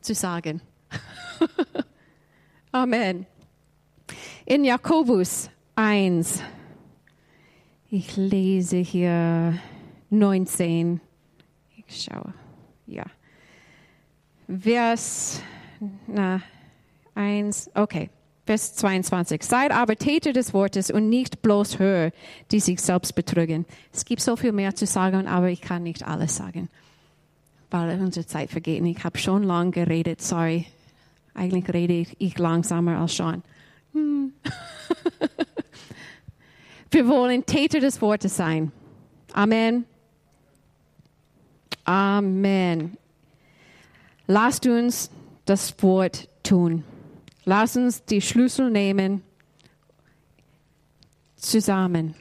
zu 0.00 0.14
sagen. 0.14 0.60
Amen. 2.72 3.26
In 4.46 4.64
Jakobus 4.64 5.48
1, 5.76 6.42
ich 7.90 8.16
lese 8.16 8.78
hier 8.78 9.58
19. 10.10 11.00
Ich 11.86 12.02
schaue, 12.04 12.34
ja. 12.86 13.04
Vers 14.48 15.40
na, 16.06 16.42
1, 17.14 17.70
okay. 17.74 18.10
Vers 18.50 18.74
22. 18.74 19.44
Seid 19.44 19.70
aber 19.70 19.94
Täter 19.94 20.32
des 20.32 20.52
Wortes 20.52 20.90
und 20.90 21.08
nicht 21.08 21.40
bloß 21.40 21.78
Hörer, 21.78 22.10
die 22.50 22.58
sich 22.58 22.80
selbst 22.80 23.14
betrügen. 23.14 23.64
Es 23.92 24.04
gibt 24.04 24.20
so 24.20 24.34
viel 24.34 24.50
mehr 24.50 24.74
zu 24.74 24.86
sagen, 24.86 25.28
aber 25.28 25.50
ich 25.50 25.60
kann 25.60 25.84
nicht 25.84 26.04
alles 26.04 26.34
sagen, 26.34 26.68
weil 27.70 28.00
unsere 28.00 28.26
Zeit 28.26 28.50
vergeht. 28.50 28.84
Ich 28.84 29.04
habe 29.04 29.18
schon 29.18 29.44
lange 29.44 29.70
geredet, 29.70 30.20
sorry. 30.20 30.66
Eigentlich 31.32 31.72
rede 31.72 32.04
ich 32.18 32.38
langsamer 32.38 32.98
als 32.98 33.18
Sean. 33.18 33.44
Hm. 33.92 34.32
Wir 36.90 37.06
wollen 37.06 37.46
Täter 37.46 37.78
des 37.78 38.02
Wortes 38.02 38.36
sein. 38.36 38.72
Amen. 39.32 39.84
Amen. 41.84 42.96
Lasst 44.26 44.66
uns 44.66 45.08
das 45.44 45.80
Wort 45.84 46.28
tun. 46.42 46.82
Lasst 47.44 47.76
uns 47.76 48.04
die 48.04 48.20
Schlüssel 48.20 48.70
nehmen 48.70 49.22
zusammen. 51.36 52.14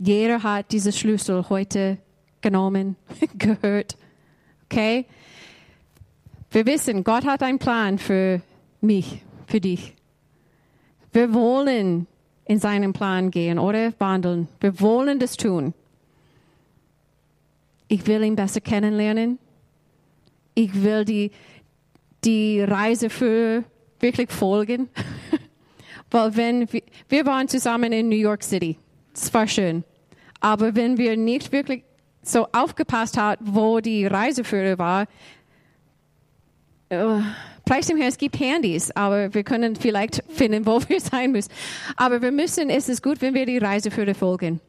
Jeder 0.00 0.42
hat 0.42 0.72
diese 0.72 0.92
Schlüssel 0.92 1.48
heute 1.50 1.98
genommen, 2.40 2.96
gehört. 3.38 3.96
Okay? 4.64 5.04
Wir 6.50 6.66
wissen, 6.66 7.04
Gott 7.04 7.24
hat 7.24 7.42
einen 7.42 7.58
Plan 7.58 7.98
für 7.98 8.40
mich, 8.80 9.22
für 9.46 9.60
dich. 9.60 9.94
Wir 11.12 11.34
wollen 11.34 12.06
in 12.44 12.58
seinen 12.58 12.92
Plan 12.92 13.30
gehen 13.30 13.58
oder 13.58 13.92
wandeln. 13.98 14.48
Wir 14.60 14.80
wollen 14.80 15.18
das 15.18 15.36
tun. 15.36 15.74
Ich 17.88 18.06
will 18.06 18.24
ihn 18.24 18.36
besser 18.36 18.60
kennenlernen. 18.60 19.38
Ich 20.54 20.82
will 20.82 21.04
die, 21.04 21.30
die 22.24 22.60
Reise 22.60 23.10
für 23.10 23.64
wirklich 24.00 24.30
folgen. 24.30 24.88
Weil 26.10 26.36
wenn 26.36 26.72
wir, 26.72 26.82
wir 27.08 27.26
waren 27.26 27.48
zusammen 27.48 27.92
in 27.92 28.08
New 28.08 28.16
York 28.16 28.42
City. 28.42 28.78
Es 29.14 29.32
war 29.32 29.46
schön. 29.46 29.84
Aber 30.40 30.74
wenn 30.74 30.98
wir 30.98 31.16
nicht 31.16 31.52
wirklich 31.52 31.84
so 32.22 32.46
aufgepasst 32.52 33.16
haben, 33.16 33.44
wo 33.54 33.80
die 33.80 34.06
Reiseführer 34.06 34.78
war, 34.78 35.06
uh, 36.92 37.22
preis 37.64 37.86
dem 37.86 37.98
Herrn, 37.98 38.08
es 38.08 38.18
gibt 38.18 38.40
Handys, 38.40 38.90
aber 38.90 39.32
wir 39.32 39.44
können 39.44 39.76
vielleicht 39.76 40.24
finden, 40.28 40.66
wo 40.66 40.80
wir 40.88 41.00
sein 41.00 41.32
müssen. 41.32 41.52
Aber 41.96 42.22
wir 42.22 42.32
müssen, 42.32 42.70
es 42.70 42.88
ist 42.88 43.02
gut, 43.02 43.20
wenn 43.20 43.34
wir 43.34 43.46
die 43.46 43.58
Reiseführer 43.58 44.14
folgen. 44.14 44.60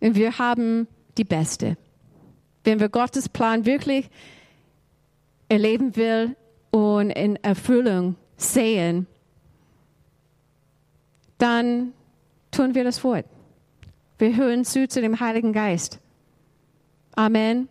Und 0.00 0.14
wir 0.16 0.38
haben 0.38 0.88
die 1.16 1.24
Beste. 1.24 1.76
Wenn 2.64 2.80
wir 2.80 2.88
Gottes 2.88 3.28
Plan 3.28 3.64
wirklich 3.66 4.08
erleben 5.48 5.96
will 5.96 6.36
und 6.72 7.10
in 7.10 7.36
Erfüllung 7.36 8.16
sehen, 8.36 9.06
dann 11.38 11.92
tun 12.50 12.74
wir 12.74 12.82
das 12.82 13.04
Wort. 13.04 13.26
Wir 14.18 14.36
hören 14.36 14.64
zu 14.64 14.88
zu 14.88 15.00
dem 15.00 15.20
Heiligen 15.20 15.52
Geist. 15.52 16.00
Amen. 17.14 17.68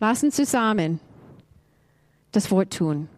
Lassen 0.00 0.32
zusammen 0.32 1.00
das 2.32 2.50
Wort 2.50 2.72
tun. 2.76 3.08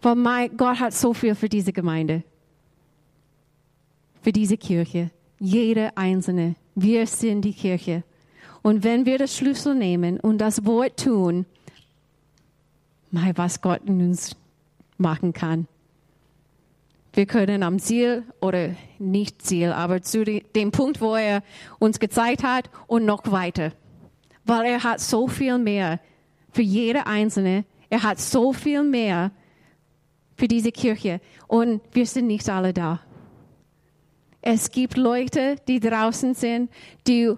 Weil 0.00 0.16
mein 0.16 0.56
Gott 0.56 0.80
hat 0.80 0.94
so 0.94 1.14
viel 1.14 1.34
für 1.34 1.48
diese 1.48 1.72
Gemeinde, 1.72 2.24
für 4.22 4.32
diese 4.32 4.56
Kirche, 4.56 5.10
jede 5.38 5.96
einzelne. 5.96 6.56
Wir 6.74 7.06
sind 7.06 7.42
die 7.42 7.52
Kirche. 7.52 8.04
Und 8.62 8.84
wenn 8.84 9.06
wir 9.06 9.18
das 9.18 9.36
Schlüssel 9.36 9.74
nehmen 9.74 10.18
und 10.18 10.38
das 10.38 10.64
Wort 10.64 10.98
tun, 10.98 11.46
mal 13.14 13.32
was 13.36 13.60
Gott 13.60 13.82
in 13.86 14.00
uns 14.00 14.36
machen 14.98 15.32
kann. 15.32 15.66
Wir 17.12 17.26
können 17.26 17.62
am 17.62 17.78
Ziel 17.78 18.24
oder 18.40 18.74
nicht 18.98 19.40
Ziel, 19.40 19.70
aber 19.70 20.02
zu 20.02 20.24
dem 20.24 20.72
Punkt, 20.72 21.00
wo 21.00 21.14
er 21.14 21.42
uns 21.78 22.00
gezeigt 22.00 22.42
hat 22.42 22.68
und 22.88 23.04
noch 23.04 23.30
weiter. 23.30 23.72
Weil 24.44 24.66
er 24.66 24.82
hat 24.82 25.00
so 25.00 25.28
viel 25.28 25.58
mehr 25.58 26.00
für 26.50 26.62
jede 26.62 27.06
Einzelne. 27.06 27.64
Er 27.88 28.02
hat 28.02 28.18
so 28.18 28.52
viel 28.52 28.82
mehr 28.82 29.30
für 30.36 30.48
diese 30.48 30.72
Kirche. 30.72 31.20
Und 31.46 31.80
wir 31.92 32.06
sind 32.06 32.26
nicht 32.26 32.48
alle 32.50 32.72
da. 32.72 33.00
Es 34.42 34.72
gibt 34.72 34.96
Leute, 34.96 35.56
die 35.68 35.78
draußen 35.78 36.34
sind, 36.34 36.68
die 37.06 37.32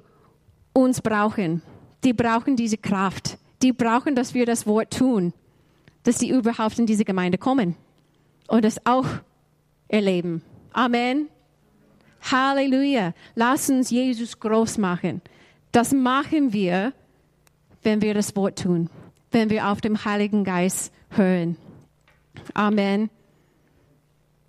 uns 0.72 1.02
brauchen. 1.02 1.60
Die 2.02 2.14
brauchen 2.14 2.56
diese 2.56 2.78
Kraft. 2.78 3.36
Die 3.62 3.72
brauchen, 3.72 4.14
dass 4.14 4.32
wir 4.32 4.46
das 4.46 4.66
Wort 4.66 4.96
tun, 4.96 5.34
dass 6.06 6.20
sie 6.20 6.30
überhaupt 6.30 6.78
in 6.78 6.86
diese 6.86 7.04
Gemeinde 7.04 7.36
kommen 7.36 7.74
und 8.46 8.64
das 8.64 8.86
auch 8.86 9.06
erleben. 9.88 10.40
Amen. 10.72 11.28
Halleluja. 12.30 13.12
Lass 13.34 13.68
uns 13.68 13.90
Jesus 13.90 14.38
groß 14.38 14.78
machen. 14.78 15.20
Das 15.72 15.92
machen 15.92 16.52
wir, 16.52 16.92
wenn 17.82 18.02
wir 18.02 18.14
das 18.14 18.36
Wort 18.36 18.62
tun, 18.62 18.88
wenn 19.32 19.50
wir 19.50 19.68
auf 19.68 19.80
dem 19.80 20.04
Heiligen 20.04 20.44
Geist 20.44 20.92
hören. 21.10 21.56
Amen. 22.54 23.10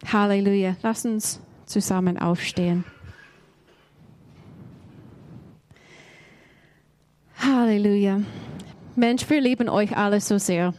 Halleluja. 0.06 0.76
Lass 0.84 1.06
uns 1.06 1.42
zusammen 1.66 2.20
aufstehen. 2.20 2.84
Halleluja. 7.40 8.22
Mensch, 8.96 9.28
wir 9.28 9.42
lieben 9.42 9.70
euch 9.70 9.98
alle 9.98 10.22
so 10.22 10.38
sehr. 10.38 10.76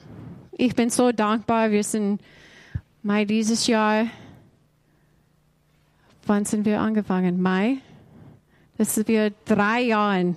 Ich 0.60 0.74
bin 0.74 0.90
so 0.90 1.12
dankbar. 1.12 1.70
Wir 1.70 1.84
sind 1.84 2.20
Mai 3.04 3.24
dieses 3.24 3.68
Jahr. 3.68 4.06
Wann 6.26 6.44
sind 6.46 6.64
wir 6.64 6.80
angefangen? 6.80 7.40
Mai? 7.40 7.76
Das 8.76 8.96
sind 8.96 9.06
wir 9.06 9.30
drei 9.44 9.82
Jahre. 9.82 10.34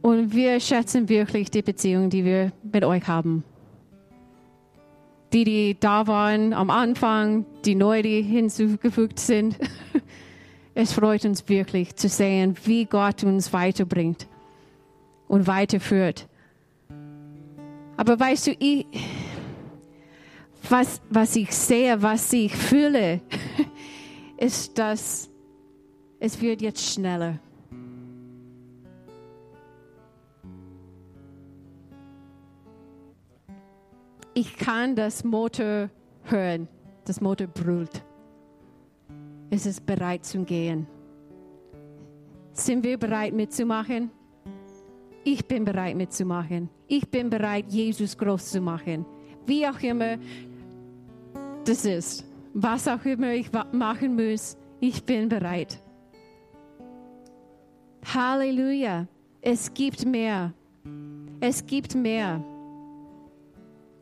Und 0.00 0.34
wir 0.34 0.58
schätzen 0.58 1.10
wirklich 1.10 1.50
die 1.50 1.60
Beziehung, 1.60 2.08
die 2.08 2.24
wir 2.24 2.50
mit 2.72 2.82
euch 2.82 3.06
haben. 3.06 3.44
Die, 5.34 5.44
die 5.44 5.76
da 5.78 6.06
waren 6.06 6.54
am 6.54 6.70
Anfang, 6.70 7.44
die 7.66 7.74
neu, 7.74 8.00
die 8.00 8.22
hinzugefügt 8.22 9.20
sind. 9.20 9.58
Es 10.76 10.92
freut 10.94 11.24
uns 11.24 11.48
wirklich 11.48 11.94
zu 11.94 12.08
sehen, 12.08 12.56
wie 12.64 12.86
Gott 12.86 13.22
uns 13.22 13.52
weiterbringt 13.52 14.26
und 15.28 15.46
weiterführt. 15.46 16.26
Aber 17.96 18.18
weißt 18.18 18.48
du, 18.48 18.56
ich, 18.58 18.86
was, 20.68 21.00
was 21.10 21.36
ich 21.36 21.54
sehe, 21.54 22.00
was 22.02 22.32
ich 22.32 22.54
fühle, 22.54 23.20
ist, 24.36 24.78
dass 24.78 25.30
es 26.18 26.40
wird 26.40 26.62
jetzt 26.62 26.82
schneller. 26.82 27.38
Ich 34.36 34.56
kann 34.56 34.96
das 34.96 35.22
Motor 35.22 35.90
hören. 36.24 36.66
Das 37.04 37.20
Motor 37.20 37.46
brüllt. 37.46 38.02
Es 39.50 39.66
ist 39.66 39.86
bereit 39.86 40.24
zu 40.24 40.42
gehen. 40.42 40.86
Sind 42.52 42.82
wir 42.82 42.98
bereit 42.98 43.32
mitzumachen? 43.34 44.10
Ich 45.24 45.46
bin 45.46 45.64
bereit 45.64 45.96
mitzumachen. 45.96 46.68
Ich 46.86 47.08
bin 47.08 47.30
bereit, 47.30 47.64
Jesus 47.68 48.16
groß 48.16 48.50
zu 48.50 48.60
machen. 48.60 49.06
Wie 49.46 49.66
auch 49.66 49.80
immer 49.80 50.18
das 51.64 51.84
ist. 51.84 52.24
Was 52.52 52.86
auch 52.86 53.04
immer 53.04 53.32
ich 53.32 53.50
machen 53.72 54.14
muss, 54.14 54.56
ich 54.80 55.02
bin 55.02 55.28
bereit. 55.28 55.78
Halleluja. 58.04 59.06
Es 59.40 59.72
gibt 59.72 60.04
mehr. 60.04 60.52
Es 61.40 61.64
gibt 61.64 61.94
mehr. 61.94 62.44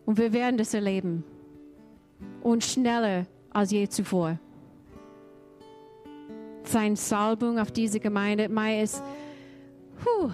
Und 0.05 0.19
wir 0.19 0.33
werden 0.33 0.57
das 0.57 0.75
erleben. 0.75 1.25
Und 2.43 2.65
schneller 2.65 3.27
als 3.51 3.71
je 3.71 3.89
zuvor. 3.89 4.39
Sein 6.65 6.97
Salbung 6.97 7.59
auf 7.59 7.71
diese 7.71 8.01
Gemeinde, 8.01 8.49
Mai 8.49 8.83
ist, 8.83 9.03
puh, 10.03 10.31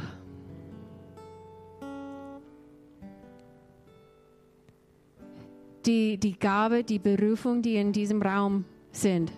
die, 5.89 6.18
die 6.18 6.39
Gabe, 6.39 6.84
die 6.84 6.99
Berufung, 6.99 7.62
die 7.62 7.76
in 7.76 7.93
diesem 7.93 8.20
Raum 8.20 8.66
sind, 8.93 9.32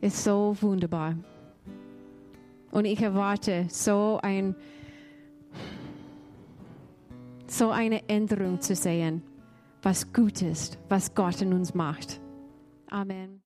ist 0.00 0.22
so 0.22 0.56
wunderbar. 0.60 1.16
Und 2.70 2.84
ich 2.84 3.02
erwarte 3.02 3.66
so 3.68 4.20
ein, 4.22 4.54
so 7.48 7.70
eine 7.70 8.08
Änderung 8.08 8.60
zu 8.60 8.76
sehen, 8.76 9.22
was 9.82 10.12
gut 10.12 10.40
ist, 10.40 10.78
was 10.88 11.14
Gott 11.14 11.42
in 11.42 11.52
uns 11.52 11.74
macht. 11.74 12.20
Amen. 12.90 13.42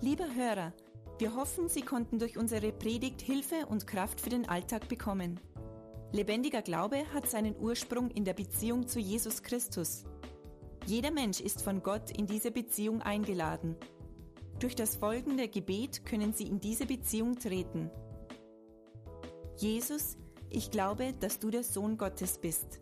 Lieber 0.00 0.26
Hörer, 0.34 0.72
wir 1.18 1.34
hoffen, 1.34 1.68
Sie 1.68 1.82
konnten 1.82 2.18
durch 2.18 2.38
unsere 2.38 2.72
Predigt 2.72 3.20
Hilfe 3.20 3.66
und 3.68 3.86
Kraft 3.86 4.20
für 4.20 4.30
den 4.30 4.48
Alltag 4.48 4.88
bekommen. 4.88 5.40
Lebendiger 6.12 6.62
Glaube 6.62 7.02
hat 7.12 7.28
seinen 7.28 7.54
Ursprung 7.60 8.10
in 8.10 8.24
der 8.24 8.34
Beziehung 8.34 8.86
zu 8.86 8.98
Jesus 8.98 9.42
Christus. 9.42 10.04
Jeder 10.90 11.12
Mensch 11.12 11.40
ist 11.40 11.62
von 11.62 11.84
Gott 11.84 12.10
in 12.10 12.26
diese 12.26 12.50
Beziehung 12.50 13.00
eingeladen. 13.00 13.76
Durch 14.58 14.74
das 14.74 14.96
folgende 14.96 15.46
Gebet 15.46 16.04
können 16.04 16.32
Sie 16.32 16.48
in 16.48 16.58
diese 16.58 16.84
Beziehung 16.84 17.38
treten. 17.38 17.92
Jesus, 19.56 20.16
ich 20.48 20.72
glaube, 20.72 21.14
dass 21.20 21.38
du 21.38 21.50
der 21.50 21.62
Sohn 21.62 21.96
Gottes 21.96 22.38
bist. 22.38 22.80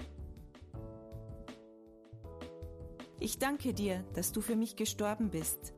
Ich 3.21 3.39
danke 3.39 3.75
dir, 3.75 4.03
dass 4.15 4.33
du 4.33 4.41
für 4.41 4.57
mich 4.57 4.75
gestorben 4.77 5.29
bist. 5.29 5.75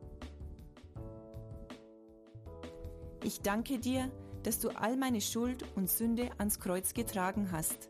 Ich 3.24 3.40
danke 3.40 3.80
dir, 3.80 4.08
dass 4.44 4.60
du 4.60 4.68
all 4.68 4.96
meine 4.96 5.20
Schuld 5.20 5.64
und 5.74 5.90
Sünde 5.90 6.30
ans 6.38 6.60
Kreuz 6.60 6.94
getragen 6.94 7.50
hast. 7.50 7.89